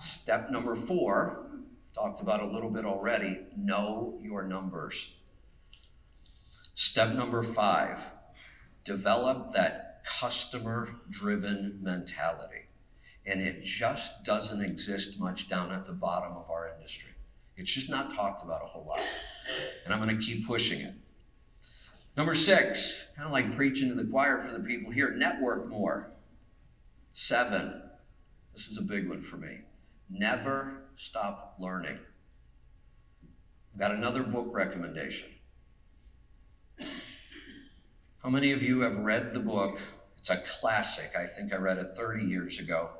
[0.00, 1.46] Step number four,
[1.94, 5.14] talked about a little bit already, know your numbers.
[6.74, 8.00] Step number five,
[8.84, 12.64] develop that customer driven mentality
[13.26, 17.10] and it just doesn't exist much down at the bottom of our industry.
[17.56, 19.00] It's just not talked about a whole lot.
[19.84, 20.94] And I'm going to keep pushing it.
[22.16, 26.10] Number six, kind of like preaching to the choir for the people here, network more.
[27.12, 27.82] Seven,
[28.54, 29.60] this is a big one for me.
[30.10, 31.98] Never stop learning.
[33.72, 35.28] I've got another book recommendation.
[38.22, 39.80] How many of you have read the book?
[40.18, 41.12] It's a classic.
[41.18, 42.90] I think I read it 30 years ago.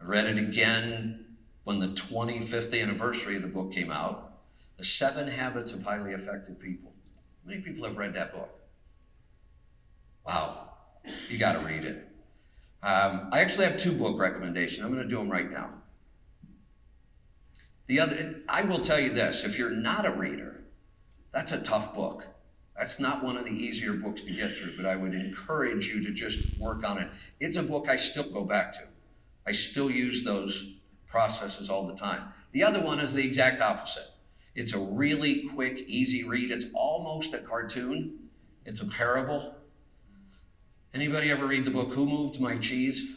[0.00, 1.24] I read it again
[1.64, 4.34] when the 25th anniversary of the book came out
[4.76, 6.92] The Seven Habits of Highly Effective People.
[7.44, 8.50] How many people have read that book?
[10.26, 10.70] Wow,
[11.28, 12.08] you got to read it.
[12.82, 14.84] Um, I actually have two book recommendations.
[14.84, 15.70] I'm going to do them right now.
[17.86, 20.62] The other, I will tell you this if you're not a reader,
[21.32, 22.26] that's a tough book.
[22.76, 26.02] That's not one of the easier books to get through, but I would encourage you
[26.02, 27.08] to just work on it.
[27.38, 28.80] It's a book I still go back to.
[29.46, 30.74] I still use those
[31.06, 32.22] processes all the time.
[32.52, 34.08] The other one is the exact opposite.
[34.54, 36.50] It's a really quick, easy read.
[36.50, 38.18] It's almost a cartoon.
[38.64, 39.56] It's a parable.
[40.94, 43.16] Anybody ever read the book Who Moved My Cheese?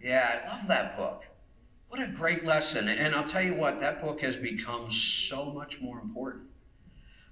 [0.00, 1.24] Yeah, I love that book.
[1.90, 2.86] What a great lesson.
[2.86, 6.44] And I'll tell you what, that book has become so much more important.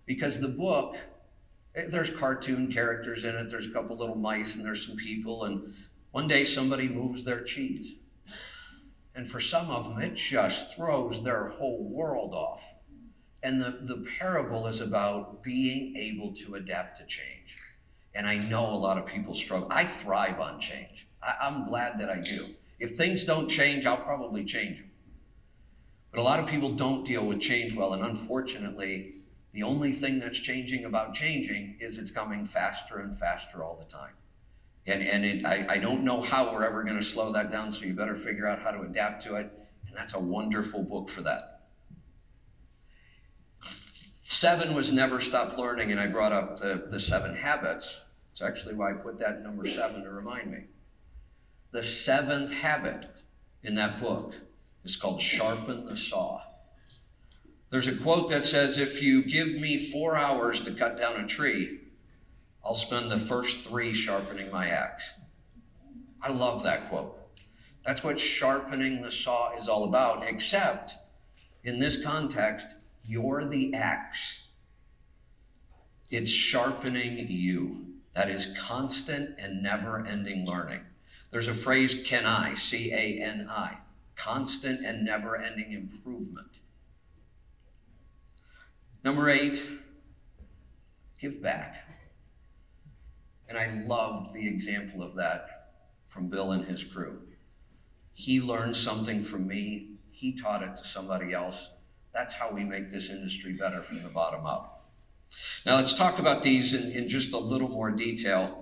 [0.05, 0.97] Because the book,
[1.77, 5.45] eh, there's cartoon characters in it, there's a couple little mice, and there's some people,
[5.45, 5.73] and
[6.11, 7.95] one day somebody moves their cheese.
[9.15, 12.63] And for some of them, it just throws their whole world off.
[13.45, 17.55] And the, the parable is about being able to adapt to change.
[18.13, 19.69] And I know a lot of people struggle.
[19.71, 21.07] I thrive on change.
[21.23, 22.49] I, I'm glad that I do.
[22.79, 24.91] If things don't change, I'll probably change them.
[26.13, 27.93] But a lot of people don't deal with change well.
[27.93, 29.15] And unfortunately,
[29.53, 33.91] The only thing that's changing about changing is it's coming faster and faster all the
[33.91, 34.13] time.
[34.87, 37.73] And, and it, I, I don't know how we're ever going to slow that down,
[37.73, 39.51] so you better figure out how to adapt to it.
[39.87, 41.63] And that's a wonderful book for that.
[44.29, 48.05] Seven was never stop learning, and I brought up the, the seven habits.
[48.31, 50.59] It's actually why I put that number seven to remind me.
[51.71, 53.07] The seventh habit
[53.63, 54.35] in that book
[54.85, 56.41] is called Sharpen the Saw.
[57.71, 61.27] There's a quote that says, If you give me four hours to cut down a
[61.27, 61.81] tree,
[62.65, 65.13] I'll spend the first three sharpening my axe.
[66.23, 67.15] I love that quote.
[67.85, 70.97] That's what sharpening the saw is all about, except
[71.65, 74.47] in this context, you're the axe.
[76.11, 77.85] It's sharpening you.
[78.15, 80.81] That is constant and never ending learning.
[81.31, 83.77] There's a phrase, can I, C A N I,
[84.17, 86.49] constant and never ending improvement.
[89.05, 89.63] Number eight,
[91.21, 91.89] give back.
[93.49, 95.73] And I loved the example of that
[96.07, 97.23] from Bill and his crew.
[98.15, 101.71] He learned something from me, he taught it to somebody else.
[102.13, 104.87] That's how we make this industry better from the bottom up.
[105.65, 108.58] Now, let's talk about these in, in just a little more detail.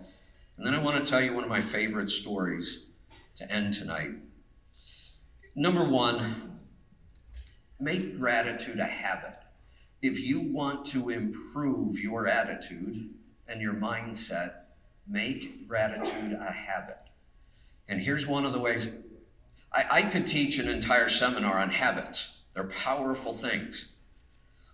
[0.56, 2.86] And then I want to tell you one of my favorite stories
[3.36, 4.10] to end tonight.
[5.54, 6.60] Number one,
[7.78, 9.36] make gratitude a habit.
[10.02, 13.10] If you want to improve your attitude
[13.48, 14.52] and your mindset,
[15.08, 16.98] make gratitude a habit.
[17.88, 18.88] And here's one of the ways
[19.72, 22.38] I, I could teach an entire seminar on habits.
[22.54, 23.92] They're powerful things.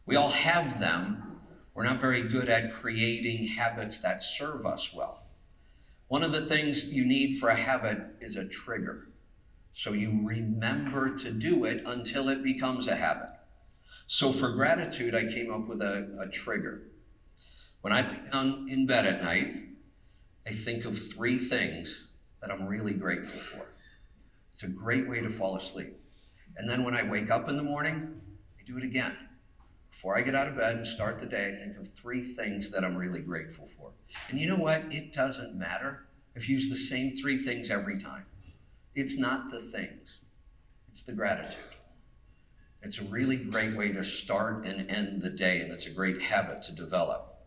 [0.07, 1.41] We all have them.
[1.75, 5.22] We're not very good at creating habits that serve us well.
[6.13, 9.09] One of the things you need for a habit is a trigger.
[9.73, 13.31] So you remember to do it until it becomes a habit.
[14.09, 16.83] So for gratitude, I came up with a, a trigger.
[17.81, 19.55] When I lay down in bed at night,
[20.47, 22.11] I think of three things
[22.43, 23.69] that I'm really grateful for.
[24.53, 25.97] It's a great way to fall asleep.
[26.59, 28.21] And then when I wake up in the morning,
[28.61, 29.17] I do it again.
[29.93, 32.71] Before I get out of bed and start the day, I think of three things
[32.71, 33.93] that I'm really grateful for.
[34.31, 34.83] And you know what?
[34.91, 38.25] It doesn't matter if you use the same three things every time.
[38.95, 40.21] It's not the things,
[40.91, 41.59] it's the gratitude.
[42.83, 46.21] It's a really great way to start and end the day, and it's a great
[46.21, 47.45] habit to develop.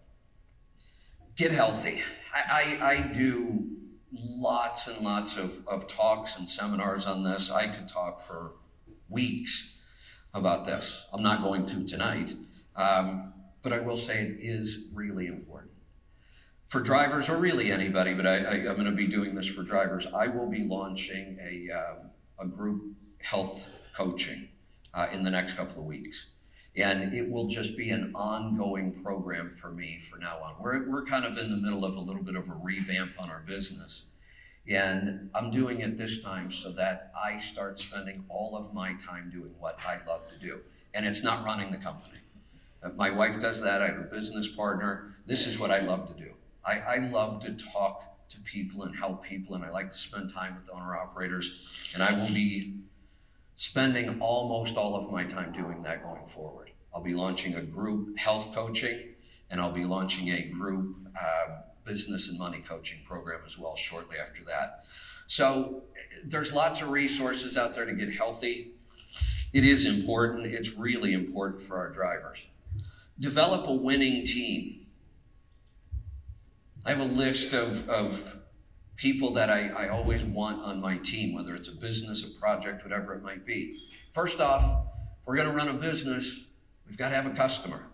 [1.36, 2.04] Get healthy.
[2.34, 3.68] I, I, I do
[4.14, 7.52] lots and lots of, of talks and seminars on this.
[7.52, 8.54] I could talk for
[9.10, 9.75] weeks
[10.36, 11.06] about this.
[11.14, 12.34] I'm not going to tonight,
[12.76, 13.34] um,
[13.64, 15.72] but I will say it is really important.
[16.68, 20.08] For drivers, or really anybody, but I, am going to be doing this for drivers,
[20.08, 22.10] I will be launching a, um,
[22.40, 24.50] a group health coaching
[24.94, 26.32] uh, in the next couple of weeks.
[26.76, 30.56] And it will just be an ongoing program for me from now on.
[30.60, 33.30] We're, we're kind of in the middle of a little bit of a revamp on
[33.30, 34.06] our business.
[34.68, 39.30] And I'm doing it this time so that I start spending all of my time
[39.32, 40.62] doing what I love to do.
[40.94, 42.18] And it's not running the company.
[42.82, 43.82] Uh, my wife does that.
[43.82, 45.16] I have a business partner.
[45.28, 46.32] This is what I love to do.
[46.66, 50.34] I, I love to talk to people and help people, and I like to spend
[50.34, 51.52] time with owner operators.
[51.94, 52.80] And I will be
[53.56, 56.72] spending almost all of my time doing that going forward.
[56.94, 59.00] I'll be launching a group health coaching,
[59.52, 64.18] and I'll be launching a group uh, business and money coaching program as well shortly
[64.18, 64.86] after that.
[65.28, 65.84] So
[66.26, 68.74] there's lots of resources out there to get healthy.
[69.54, 72.46] It is important, it's really important for our drivers.
[73.20, 74.88] Develop a winning team.
[76.86, 78.38] I have a list of, of
[78.96, 82.84] people that I, I always want on my team, whether it's a business, a project,
[82.84, 83.80] whatever it might be.
[84.12, 86.46] First off, if we're going to run a business,
[86.86, 87.88] we've got to have a customer.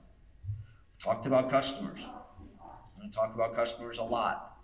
[0.99, 1.99] Talked about customers.
[3.11, 4.57] Talk about customers a lot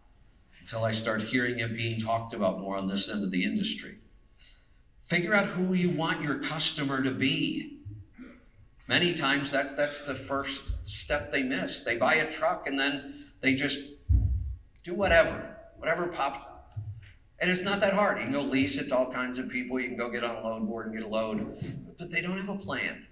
[0.60, 3.98] until I start hearing it being talked about more on this end of the industry.
[5.04, 7.80] Figure out who you want your customer to be.
[8.88, 11.82] Many times that, that's the first step they miss.
[11.82, 13.80] They buy a truck and then they just
[14.84, 16.78] do whatever whatever pops up.
[17.40, 18.18] And it's not that hard.
[18.18, 19.80] You can go lease it to all kinds of people.
[19.80, 22.38] You can go get on a load board and get a load, but they don't
[22.38, 23.06] have a plan.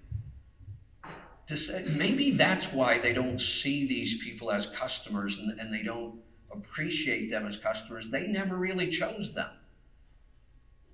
[1.48, 6.18] Maybe that's why they don't see these people as customers and, and they don't
[6.50, 8.08] appreciate them as customers.
[8.08, 9.50] They never really chose them.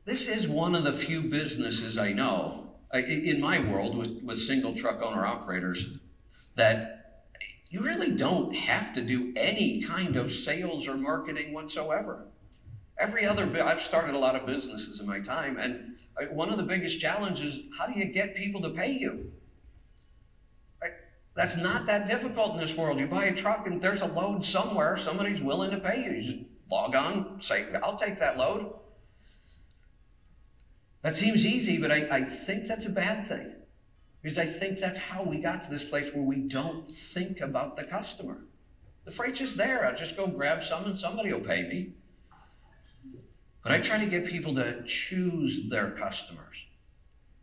[0.05, 4.75] This is one of the few businesses I know in my world with, with single
[4.75, 5.99] truck owner operators
[6.55, 7.03] that
[7.71, 12.27] you really don't have to do any kind of sales or marketing whatsoever.
[12.99, 16.59] Every other, I've started a lot of businesses in my time, and uh, one of
[16.59, 19.33] the biggest challenges, how do you get people to pay you?
[21.35, 23.01] That's not that difficult in this world.
[23.01, 26.13] You buy a truck and there's a load somewhere, somebody's willing to pay you.
[26.13, 28.75] You just log on, say, I'll take that load.
[31.01, 33.55] That seems easy, but I, I think that's a bad thing.
[34.23, 37.77] Because I think that's how we got to this place where we don't think about
[37.77, 38.45] the customer.
[39.05, 39.85] The freight's just there.
[39.85, 41.95] I'll just go grab some and somebody will pay me.
[43.65, 46.67] But I try to get people to choose their customers.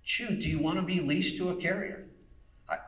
[0.03, 0.43] Choose.
[0.43, 2.08] Do you want to be leased to a carrier?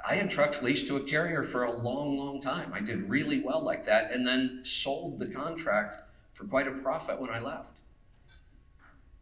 [0.08, 2.72] I, had trucks leased to a carrier for a long, long time.
[2.74, 5.98] I did really well like that and then sold the contract
[6.34, 7.78] for quite a profit when I left.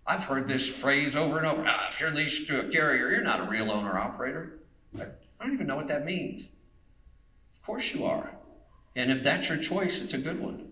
[0.05, 1.63] I've heard this phrase over and over.
[1.67, 4.59] Ah, if you're leased to a carrier, you're not a real owner operator.
[4.97, 5.05] I
[5.39, 6.43] don't even know what that means.
[6.43, 8.31] Of course you are.
[8.95, 10.71] And if that's your choice, it's a good one.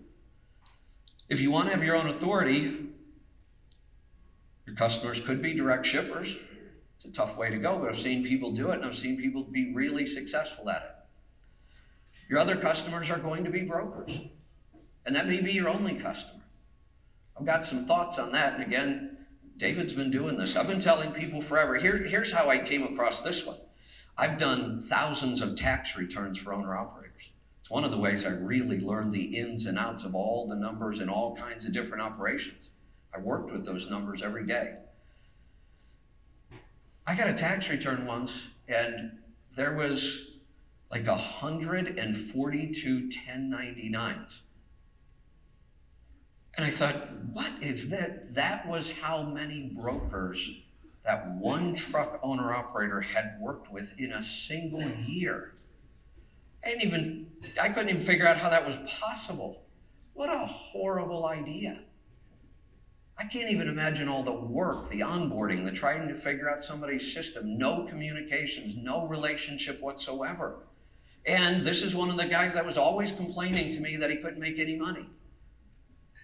[1.28, 2.86] If you want to have your own authority,
[4.66, 6.38] your customers could be direct shippers.
[6.98, 9.16] It's a tough way to go, but I've seen people do it and I've seen
[9.16, 10.94] people be really successful at it.
[12.28, 14.18] Your other customers are going to be brokers,
[15.06, 16.42] and that may be your only customer.
[17.38, 19.16] I've got some thoughts on that, and again,
[19.58, 20.56] David's been doing this.
[20.56, 21.76] I've been telling people forever.
[21.76, 23.58] Here, here's how I came across this one.
[24.16, 27.30] I've done thousands of tax returns for owner operators.
[27.60, 30.56] It's one of the ways I really learned the ins and outs of all the
[30.56, 32.70] numbers in all kinds of different operations.
[33.14, 34.78] I worked with those numbers every day.
[37.08, 38.34] I got a tax return once,
[38.68, 39.12] and
[39.56, 40.32] there was
[40.90, 44.40] like 142 1099s.
[46.58, 46.96] And I thought,
[47.32, 48.34] what is that?
[48.34, 50.52] That was how many brokers
[51.02, 55.54] that one truck owner operator had worked with in a single year.
[56.62, 57.26] I didn't even,
[57.62, 59.62] I couldn't even figure out how that was possible.
[60.12, 61.80] What a horrible idea.
[63.18, 67.12] I can't even imagine all the work, the onboarding, the trying to figure out somebody's
[67.12, 70.60] system, no communications, no relationship whatsoever.
[71.26, 74.16] And this is one of the guys that was always complaining to me that he
[74.16, 75.06] couldn't make any money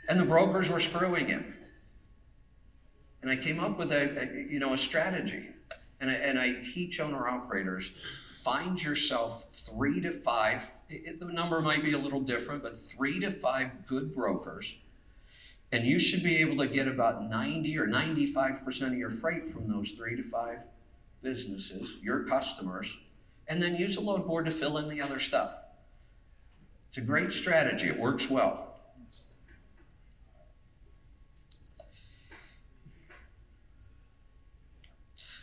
[0.09, 1.55] and the brokers were screwing him.
[3.23, 5.49] And I came up with a, a you know a strategy,
[6.01, 7.93] and I, and I teach owner operators
[8.43, 10.71] find yourself three to five.
[10.91, 14.77] It, the number might be a little different, but three to five good brokers,
[15.75, 19.49] and you should be able to get about ninety or ninety-five percent of your freight
[19.49, 20.59] from those three to five
[21.21, 22.97] businesses, your customers,
[23.49, 25.53] and then use a load board to fill in the other stuff.
[26.87, 27.89] It's a great strategy.
[27.89, 28.79] It works well.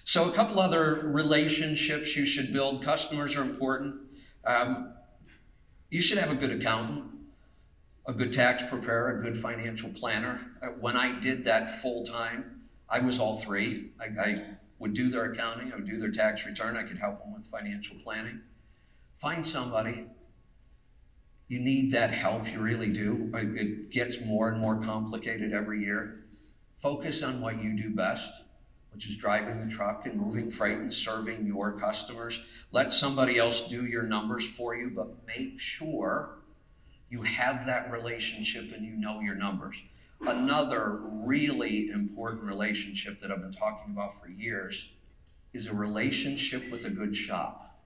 [0.06, 2.86] So, a couple other relationships you should build.
[2.86, 3.96] Customers are important.
[4.46, 4.94] Um,
[5.90, 7.11] you should have a good accountant,
[8.08, 10.40] a good tax preparer, a good financial planner.
[10.62, 13.92] Uh, when I did that full time, I was all three.
[14.00, 14.44] I, I
[14.80, 17.46] would do their accounting, I would do their tax return, I could help them with
[17.46, 18.42] financial planning.
[19.18, 20.06] Find somebody.
[21.48, 23.30] You need that help, you really do.
[23.34, 26.26] It gets more and more complicated every year.
[26.82, 28.32] Focus on what you do best
[28.92, 32.44] which is driving the truck and moving freight and serving your customers.
[32.72, 36.41] Let somebody else do your numbers for you, but make sure
[37.12, 39.84] you have that relationship and you know your numbers.
[40.22, 44.88] Another really important relationship that I've been talking about for years
[45.52, 47.82] is a relationship with a good shop.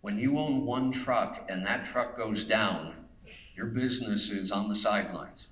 [0.00, 2.94] When you own one truck and that truck goes down,
[3.56, 5.48] your business is on the sidelines.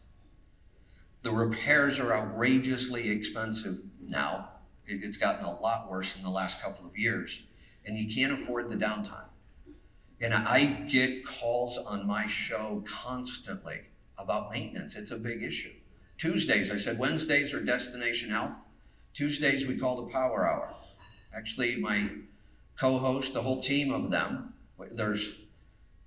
[1.23, 4.51] The repairs are outrageously expensive now.
[4.87, 7.43] It's gotten a lot worse in the last couple of years,
[7.85, 9.25] and you can't afford the downtime.
[10.25, 13.83] And I get calls on my show constantly
[14.17, 14.97] about maintenance.
[14.97, 15.73] It's a big issue.
[16.17, 18.65] Tuesdays, I said Wednesdays are destination health.
[19.13, 20.75] Tuesdays, we call the power hour.
[21.37, 22.09] Actually, my
[22.79, 24.55] co host, the whole team of them,
[24.93, 25.43] there's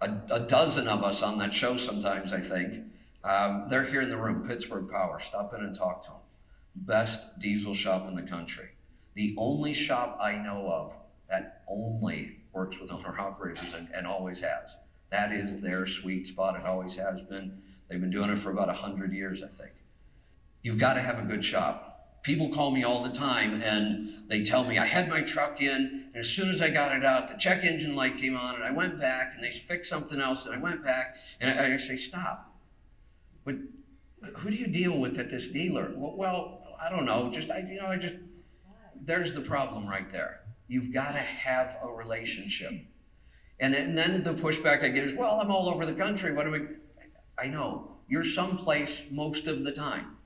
[0.01, 2.86] a, a, dozen of us on that show sometimes, I think.
[3.24, 5.20] Um, they're here in the room, Pittsburgh Power.
[5.20, 6.20] Stop in and talk to them.
[6.76, 8.70] Best diesel shop in the country.
[9.13, 10.95] The only shop I know of
[11.30, 14.76] that only works with owner operators and, and always has.
[15.12, 16.60] That is their sweet spot.
[16.60, 17.62] It always has been.
[17.88, 19.72] They've been doing it for about 100 years, I think.
[20.62, 22.20] You've got to have a good shop.
[22.24, 26.10] People call me all the time and they tell me, I had my truck in,
[26.14, 28.64] and as soon as I got it out, the check engine light came on, and
[28.66, 31.78] I went back and they fixed something else, and I went back, and I, I
[31.78, 32.47] say, Stop
[34.22, 35.93] but who do you deal with at this dealer?
[35.95, 37.30] Well, I don't know.
[37.32, 38.16] Just I, you know, I just
[39.01, 40.41] there's the problem right there.
[40.68, 42.74] You've got to have a relationship.
[43.59, 46.34] And, then the pushback I get is, well, I'm all over the country.
[46.34, 46.61] What do we?
[47.39, 50.18] I know you're someplace most of the time,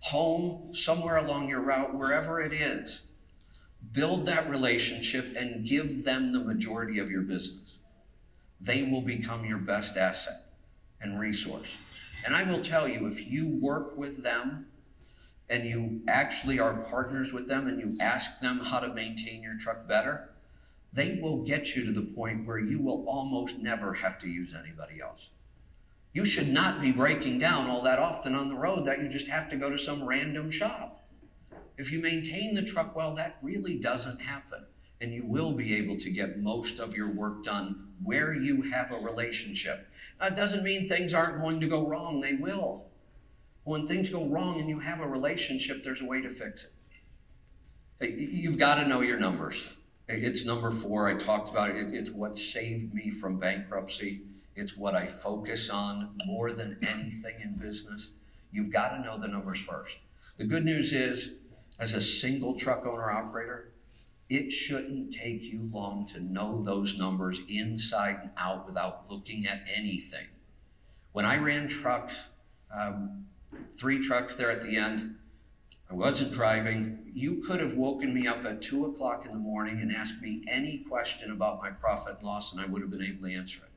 [0.00, 3.02] home, somewhere along your route, wherever it is.
[3.92, 7.78] Build that relationship and give them the majority of your business.
[8.60, 10.46] They will become your best asset
[11.00, 11.68] and resource.
[12.24, 14.66] And I will tell you, if you work with them
[15.50, 19.58] and you actually are partners with them and you ask them how to maintain your
[19.58, 20.30] truck better,
[20.92, 24.54] they will get you to the point where you will almost never have to use
[24.54, 25.30] anybody else.
[26.12, 29.26] You should not be breaking down all that often on the road that you just
[29.26, 31.04] have to go to some random shop.
[31.76, 34.64] If you maintain the truck well, that really doesn't happen.
[35.00, 38.92] And you will be able to get most of your work done where you have
[38.92, 39.88] a relationship.
[40.20, 42.86] That doesn't mean things aren't going to go wrong, they will.
[43.64, 46.66] When things go wrong and you have a relationship, there's a way to fix
[48.00, 48.18] it.
[48.18, 49.74] You've got to know your numbers.
[50.08, 51.08] It's number four.
[51.08, 51.92] I talked about it.
[51.92, 54.22] It's what saved me from bankruptcy.
[54.54, 58.10] It's what I focus on more than anything in business.
[58.52, 59.98] You've got to know the numbers first.
[60.36, 61.32] The good news is,
[61.78, 63.72] as a single truck owner operator,
[64.28, 69.62] it shouldn't take you long to know those numbers inside and out without looking at
[69.74, 70.26] anything.
[71.12, 72.18] When I ran trucks,
[72.76, 73.26] um,
[73.70, 75.16] three trucks there at the end,
[75.90, 77.10] I wasn't driving.
[77.14, 80.44] You could have woken me up at two o'clock in the morning and asked me
[80.48, 83.62] any question about my profit and loss, and I would have been able to answer
[83.62, 83.70] it.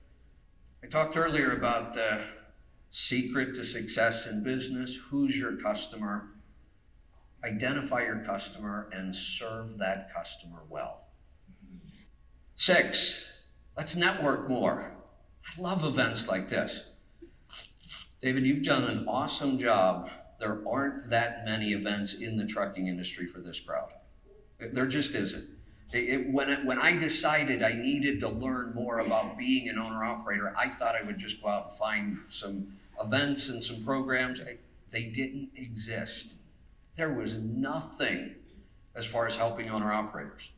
[0.84, 2.22] I talked earlier about the
[2.90, 6.30] secret to success in business who's your customer?
[7.44, 11.02] Identify your customer and serve that customer well.
[12.56, 13.30] Six,
[13.76, 14.92] let's network more.
[15.46, 16.86] I love events like this.
[18.22, 20.10] David, you've done an awesome job
[20.40, 23.94] there aren't that many events in the trucking industry for this crowd.
[24.72, 25.50] There just isn't.
[25.94, 30.04] It, when, it, when I decided I needed to learn more about being an owner
[30.04, 32.68] operator, I thought I would just go out and find some
[33.02, 34.42] events and some programs.
[34.90, 36.36] They didn't exist.
[36.98, 38.36] There was nothing
[38.96, 40.52] as far as helping owner operators.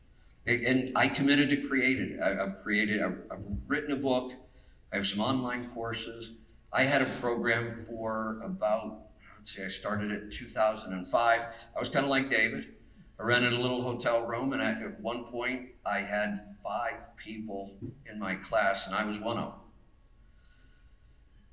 [0.46, 2.20] And I committed to create it.
[2.20, 4.32] I've created, I've written a book,
[4.92, 6.32] I have some online courses.
[6.72, 11.40] I had a program for about let's see, I started it in 2005.
[11.40, 12.74] I was kind of like David.
[13.18, 17.72] I rented a little hotel room, and at one point, I had five people
[18.10, 19.60] in my class, and I was one of them.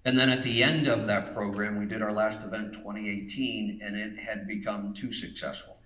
[0.06, 3.96] And then at the end of that program, we did our last event 2018, and
[3.96, 5.78] it had become too successful.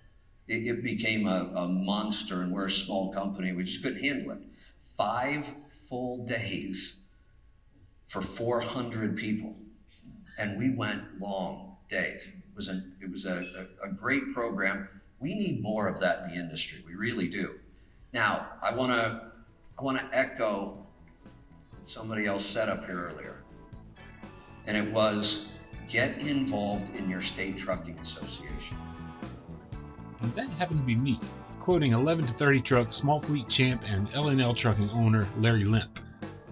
[0.46, 3.52] It, it became a, a monster, and we're a small company.
[3.52, 4.38] We just couldn't handle it.
[4.80, 7.01] Five full days
[8.12, 9.56] for 400 people,
[10.38, 12.20] and we went long days.
[12.26, 13.42] It was, a, it was a,
[13.82, 14.86] a, a great program.
[15.18, 16.84] We need more of that in the industry.
[16.86, 17.58] We really do.
[18.12, 19.32] Now, I want to
[19.78, 20.86] I want to echo
[21.70, 23.44] what somebody else said up here earlier,
[24.66, 25.48] and it was
[25.88, 28.76] get involved in your state trucking association.
[30.20, 31.18] And that happened to be me,
[31.60, 35.98] quoting 11 to 30 truck small fleet champ and L&L trucking owner Larry Lemp,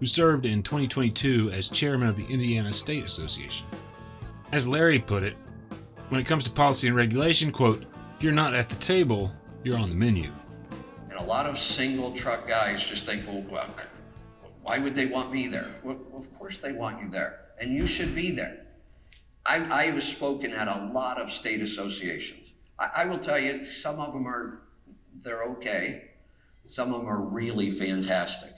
[0.01, 3.67] who served in 2022 as chairman of the Indiana State Association.
[4.51, 5.37] As Larry put it,
[6.09, 7.85] when it comes to policy and regulation, quote,
[8.17, 9.31] if you're not at the table,
[9.63, 10.33] you're on the menu.
[11.11, 13.69] And a lot of single truck guys just think, well, well
[14.63, 15.75] why would they want me there?
[15.85, 18.67] Well, of course they want you there, and you should be there.
[19.45, 22.53] I, I have spoken at a lot of state associations.
[22.79, 24.63] I, I will tell you, some of them are,
[25.21, 26.11] they're okay.
[26.67, 28.53] Some of them are really fantastic,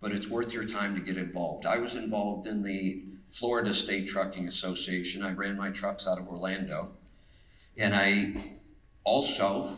[0.00, 1.66] but it's worth your time to get involved.
[1.66, 5.22] I was involved in the Florida State Trucking Association.
[5.22, 6.92] I ran my trucks out of Orlando.
[7.76, 8.34] And I
[9.04, 9.68] also,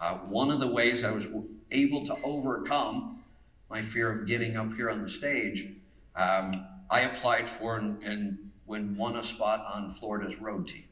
[0.00, 1.28] uh, one of the ways I was
[1.70, 3.22] able to overcome
[3.70, 5.66] my fear of getting up here on the stage,
[6.14, 10.84] um, I applied for and, and when won a spot on Florida's road team.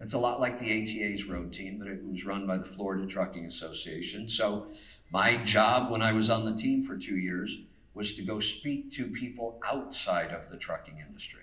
[0.00, 3.06] It's a lot like the ATA's road team, but it was run by the Florida
[3.06, 4.26] Trucking Association.
[4.26, 4.66] So
[5.12, 7.58] my job when I was on the team for two years
[7.94, 11.42] was to go speak to people outside of the trucking industry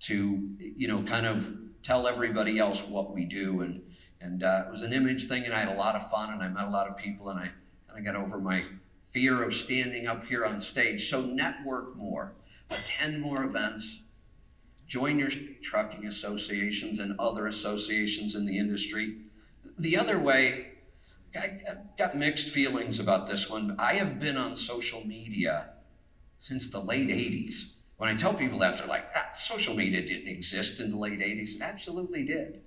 [0.00, 1.52] to you know kind of
[1.82, 3.62] tell everybody else what we do.
[3.62, 3.82] And
[4.20, 6.42] and uh, it was an image thing and i had a lot of fun and
[6.42, 7.50] i met a lot of people and i
[7.88, 8.62] kind of got over my
[9.10, 11.10] fear of standing up here on stage.
[11.10, 12.32] So network more
[12.70, 14.00] attend more events
[14.86, 15.30] join your
[15.62, 19.18] trucking associations and other associations in the industry.
[19.78, 20.69] The other way
[21.36, 21.60] I
[21.96, 23.76] got mixed feelings about this one.
[23.78, 25.70] I have been on social media
[26.38, 27.74] since the late 80s.
[27.98, 31.20] When I tell people that, they're like, ah, social media didn't exist in the late
[31.20, 31.56] 80s.
[31.56, 32.62] It absolutely did.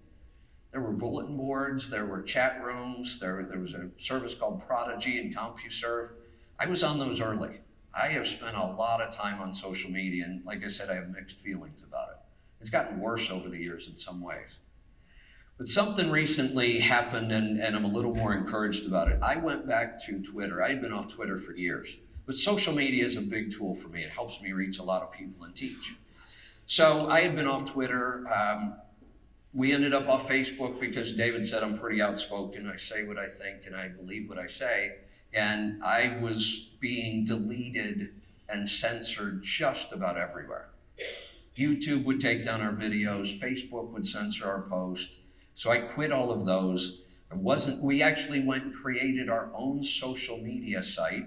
[0.72, 5.20] There were bulletin boards, there were chat rooms, there, there was a service called Prodigy
[5.20, 6.12] and CompuServe.
[6.60, 7.60] I was on those early.
[7.94, 10.96] I have spent a lot of time on social media, and like I said, I
[10.96, 12.18] have mixed feelings about it.
[12.60, 14.58] It's gotten worse over the years in some ways.
[15.64, 19.18] But something recently happened, and, and I'm a little more encouraged about it.
[19.22, 20.62] I went back to Twitter.
[20.62, 23.88] I had been off Twitter for years, but social media is a big tool for
[23.88, 24.02] me.
[24.02, 25.96] It helps me reach a lot of people and teach.
[26.66, 28.26] So I had been off Twitter.
[28.30, 28.76] Um,
[29.54, 32.70] we ended up off Facebook because David said I'm pretty outspoken.
[32.70, 34.96] I say what I think and I believe what I say.
[35.34, 38.10] And I was being deleted
[38.50, 40.72] and censored just about everywhere.
[41.58, 45.20] YouTube would take down our videos, Facebook would censor our posts.
[45.54, 47.04] So I quit all of those.
[47.32, 51.26] I wasn't we actually went and created our own social media site.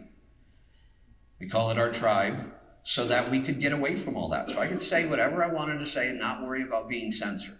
[1.40, 2.52] We call it our tribe
[2.82, 4.48] so that we could get away from all that.
[4.48, 7.58] So I could say whatever I wanted to say and not worry about being censored.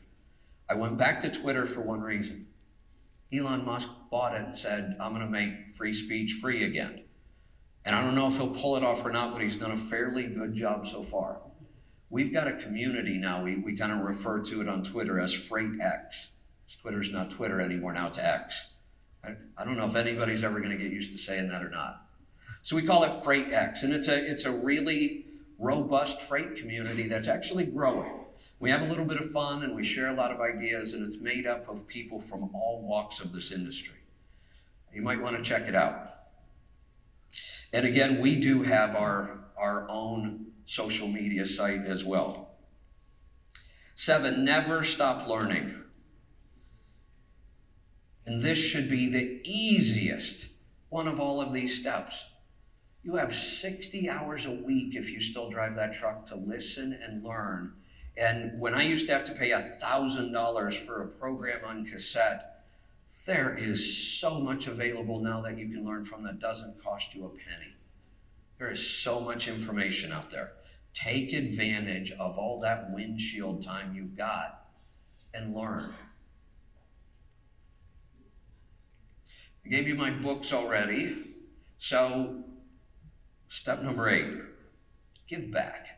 [0.71, 2.47] I went back to Twitter for one reason.
[3.33, 7.05] Elon Musk bought it and said, I'm going to make free speech free again.
[7.85, 9.77] And I don't know if he'll pull it off or not, but he's done a
[9.77, 11.41] fairly good job so far.
[12.09, 13.43] We've got a community now.
[13.43, 16.33] We, we kind of refer to it on Twitter as Freight X.
[16.75, 18.73] Twitter's not Twitter anymore, now it's X.
[19.25, 21.71] I, I don't know if anybody's ever going to get used to saying that or
[21.71, 22.03] not.
[22.63, 25.27] So we call it Freight X, and it's a, it's a really
[25.59, 28.13] robust freight community that's actually growing.
[28.59, 31.05] We have a little bit of fun and we share a lot of ideas, and
[31.05, 33.95] it's made up of people from all walks of this industry.
[34.95, 36.15] You might want to check it out.
[37.73, 42.51] And again, we do have our, our own social media site as well.
[43.95, 45.75] Seven, never stop learning.
[48.27, 50.49] And this should be the easiest
[50.89, 52.29] one of all of these steps.
[53.03, 57.23] You have 60 hours a week if you still drive that truck to listen and
[57.23, 57.73] learn.
[58.17, 62.65] And when I used to have to pay $1,000 for a program on cassette,
[63.27, 67.27] there is so much available now that you can learn from that doesn't cost you
[67.27, 67.75] a penny.
[68.59, 70.53] There is so much information out there.
[70.95, 74.67] Take advantage of all that windshield time you've got
[75.35, 75.93] and learn.
[79.67, 81.17] I gave you my books already.
[81.79, 82.45] So,
[83.49, 84.29] step number eight
[85.29, 85.89] give back.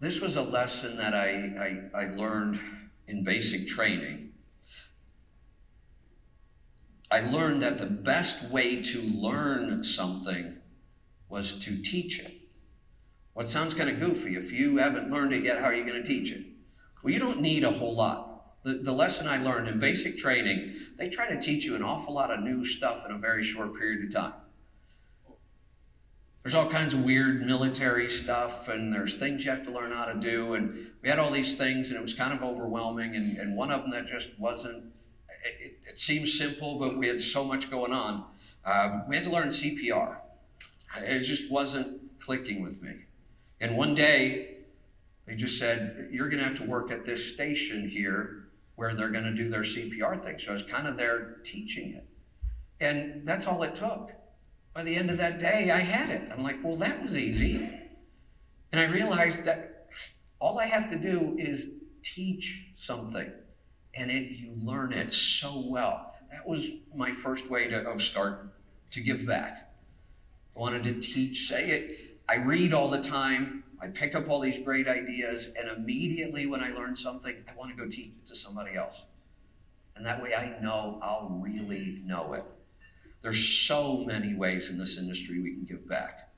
[0.00, 2.60] This was a lesson that I, I, I learned
[3.08, 4.32] in basic training.
[7.10, 10.58] I learned that the best way to learn something
[11.30, 12.50] was to teach it.
[13.32, 14.36] What sounds kind of goofy.
[14.36, 16.44] If you haven't learned it yet, how are you going to teach it?
[17.02, 18.31] Well, you don't need a whole lot.
[18.64, 22.14] The, the lesson I learned in basic training, they try to teach you an awful
[22.14, 24.34] lot of new stuff in a very short period of time.
[26.42, 30.06] There's all kinds of weird military stuff, and there's things you have to learn how
[30.06, 30.54] to do.
[30.54, 33.14] And we had all these things, and it was kind of overwhelming.
[33.14, 34.84] And, and one of them that just wasn't,
[35.60, 38.24] it, it seems simple, but we had so much going on.
[38.64, 40.16] Um, we had to learn CPR.
[40.98, 42.92] It just wasn't clicking with me.
[43.60, 44.56] And one day,
[45.26, 48.41] they just said, You're going to have to work at this station here
[48.82, 50.40] where they're going to do their CPR thing.
[50.40, 52.04] So I was kind of there teaching it.
[52.80, 54.10] And that's all it took.
[54.74, 56.28] By the end of that day, I had it.
[56.32, 57.70] I'm like, well, that was easy.
[58.72, 59.86] And I realized that
[60.40, 61.68] all I have to do is
[62.02, 63.30] teach something,
[63.94, 66.16] and it you learn it so well.
[66.32, 68.52] That was my first way to of start
[68.90, 69.72] to give back.
[70.56, 72.18] I wanted to teach, say it.
[72.28, 73.61] I read all the time.
[73.82, 77.76] I pick up all these great ideas, and immediately when I learn something, I want
[77.76, 79.02] to go teach it to somebody else.
[79.96, 82.44] And that way I know I'll really know it.
[83.22, 86.28] There's so many ways in this industry we can give back.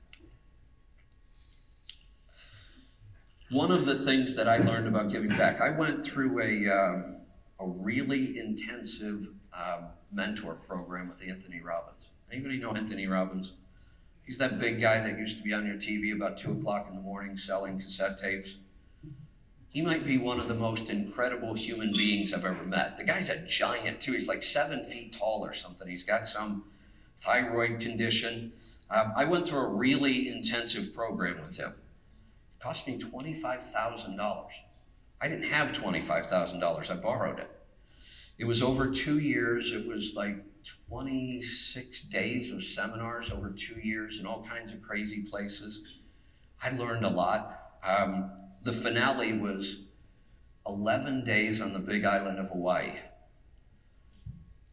[3.51, 7.63] One of the things that I learned about giving back, I went through a, uh,
[7.63, 12.09] a really intensive um, mentor program with Anthony Robbins.
[12.31, 13.53] Anybody know Anthony Robbins?
[14.25, 16.95] He's that big guy that used to be on your TV about two o'clock in
[16.95, 18.57] the morning selling cassette tapes.
[19.69, 22.97] He might be one of the most incredible human beings I've ever met.
[22.97, 24.13] The guy's a giant too.
[24.13, 25.87] He's like seven feet tall or something.
[25.87, 26.63] He's got some
[27.17, 28.53] thyroid condition.
[28.89, 31.71] Um, I went through a really intensive program with him.
[31.71, 34.47] It cost me $25,000.
[35.21, 36.91] I didn't have $25,000.
[36.91, 37.51] I borrowed it.
[38.37, 39.71] It was over two years.
[39.71, 40.37] It was like
[40.89, 46.01] 26 days of seminars over two years in all kinds of crazy places.
[46.63, 47.73] I learned a lot.
[47.83, 48.31] Um,
[48.63, 49.77] the finale was
[50.67, 52.93] 11 days on the big island of Hawaii.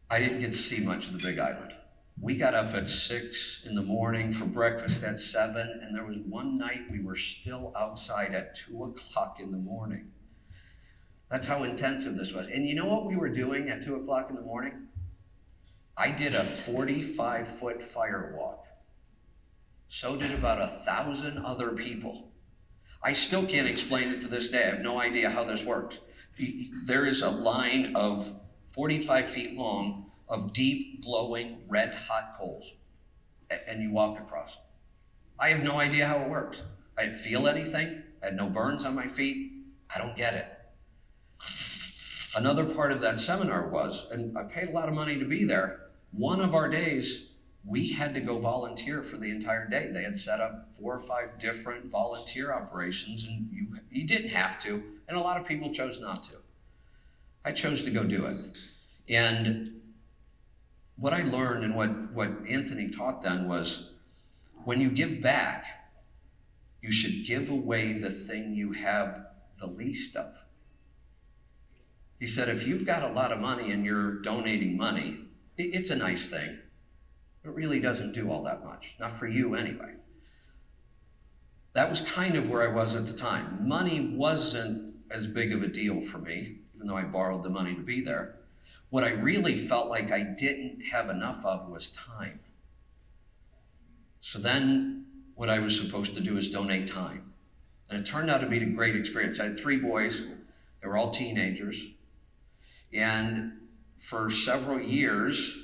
[0.09, 1.73] I didn't get to see much of the big island.
[2.21, 6.17] We got up at six in the morning for breakfast at seven, and there was
[6.29, 10.11] one night we were still outside at two o'clock in the morning.
[11.29, 12.47] That's how intensive this was.
[12.47, 14.87] And you know what we were doing at two o'clock in the morning?
[15.97, 18.65] I did a 45 foot fire walk.
[19.89, 22.31] So did about a thousand other people.
[23.03, 24.63] I still can't explain it to this day.
[24.63, 25.99] I have no idea how this works.
[26.85, 28.27] There is a line of
[28.69, 32.73] 45 feet long of deep, glowing, red hot coals,
[33.67, 34.57] and you walk across.
[35.39, 36.63] I have no idea how it works.
[36.97, 39.51] I didn't feel anything, I had no burns on my feet.
[39.93, 40.47] I don't get it.
[42.35, 45.45] Another part of that seminar was, and I paid a lot of money to be
[45.45, 45.81] there,
[46.11, 47.29] one of our days,
[47.65, 49.89] we had to go volunteer for the entire day.
[49.91, 54.59] They had set up four or five different volunteer operations, and you, you didn't have
[54.61, 56.35] to, and a lot of people chose not to.
[57.45, 58.57] I chose to go do it.
[59.09, 59.81] And
[60.97, 63.93] what I learned and what, what Anthony taught then was
[64.65, 65.65] when you give back,
[66.81, 69.25] you should give away the thing you have
[69.59, 70.42] the least of.
[72.23, 75.17] He said, if you've got a lot of money and you're donating money,
[75.57, 76.57] it's a nice thing.
[77.43, 79.95] It really doesn't do all that much, not for you anyway.
[81.73, 83.67] That was kind of where I was at the time.
[83.67, 87.75] Money wasn't as big of a deal for me, even though I borrowed the money
[87.75, 88.35] to be there.
[88.89, 92.39] What I really felt like I didn't have enough of was time.
[94.21, 97.33] So then, what I was supposed to do is donate time.
[97.89, 99.41] And it turned out to be a great experience.
[99.41, 100.25] I had three boys,
[100.81, 101.92] they were all teenagers.
[102.93, 103.53] And
[103.97, 105.57] for several years,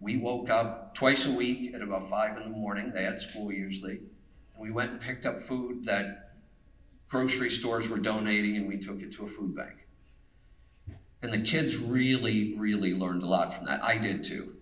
[0.00, 2.92] we woke up twice a week at about five in the morning.
[2.92, 4.00] They had school usually.
[4.54, 6.36] And we went and picked up food that
[7.08, 9.86] grocery stores were donating, and we took it to a food bank.
[11.22, 13.82] And the kids really, really learned a lot from that.
[13.82, 14.54] I did too.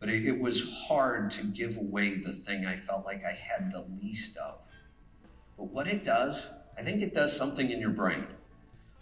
[0.00, 3.72] But it, it was hard to give away the thing I felt like I had
[3.72, 4.58] the least of.
[5.56, 6.46] But what it does,
[6.78, 8.26] I think it does something in your brain.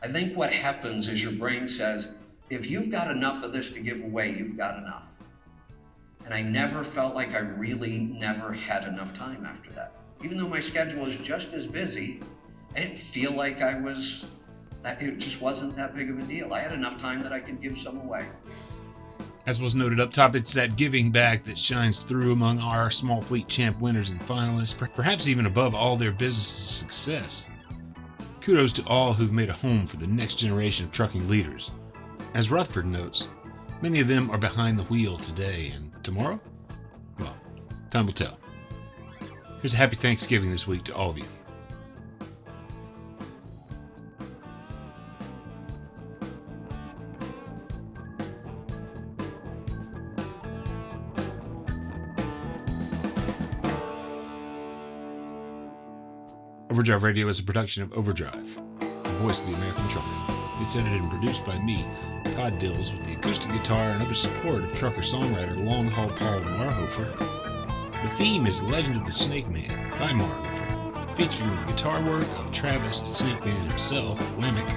[0.03, 2.09] I think what happens is your brain says,
[2.51, 5.09] if you've got enough of this to give away, you've got enough.
[6.25, 9.93] And I never felt like I really never had enough time after that.
[10.25, 12.21] Even though my schedule was just as busy,
[12.75, 14.27] I didn't feel like I was,
[14.83, 16.53] that it just wasn't that big of a deal.
[16.53, 18.27] I had enough time that I could give some away.
[19.47, 23.23] As was noted up top, it's that giving back that shines through among our small
[23.23, 27.49] fleet champ winners and finalists, perhaps even above all their business success.
[28.43, 31.71] Kudos to all who've made a home for the next generation of trucking leaders.
[32.39, 33.31] As Rutherford notes,
[33.83, 36.41] many of them are behind the wheel today, and tomorrow?
[37.19, 37.35] Well,
[37.91, 38.39] time will tell.
[39.61, 41.25] Here's a happy Thanksgiving this week to all of you.
[56.71, 60.38] Overdrive Radio is a production of Overdrive, the voice of the American trucker.
[60.61, 61.85] It's edited and produced by me,
[62.35, 66.41] Todd Dills, with the acoustic guitar and other support of trucker songwriter Long Haul Paul
[66.41, 67.17] Marhofer.
[68.03, 72.51] The theme is Legend of the Snake Man by Marhofer, featuring the guitar work of
[72.53, 74.69] Travis the Snake Man himself, Wammack.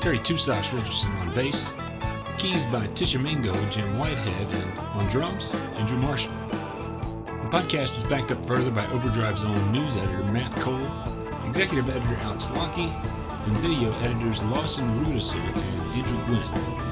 [0.00, 1.72] Terry Tusocks Richardson on bass,
[2.38, 6.34] keys by Tisha Mingo, Jim Whitehead, and on drums, Andrew Marshall.
[6.48, 10.88] The podcast is backed up further by Overdrive's own news editor, Matt Cole,
[11.46, 12.92] executive editor, Alex Lockie,
[13.46, 16.91] and video editors Lawson Rudisil and Andrew Gwynn.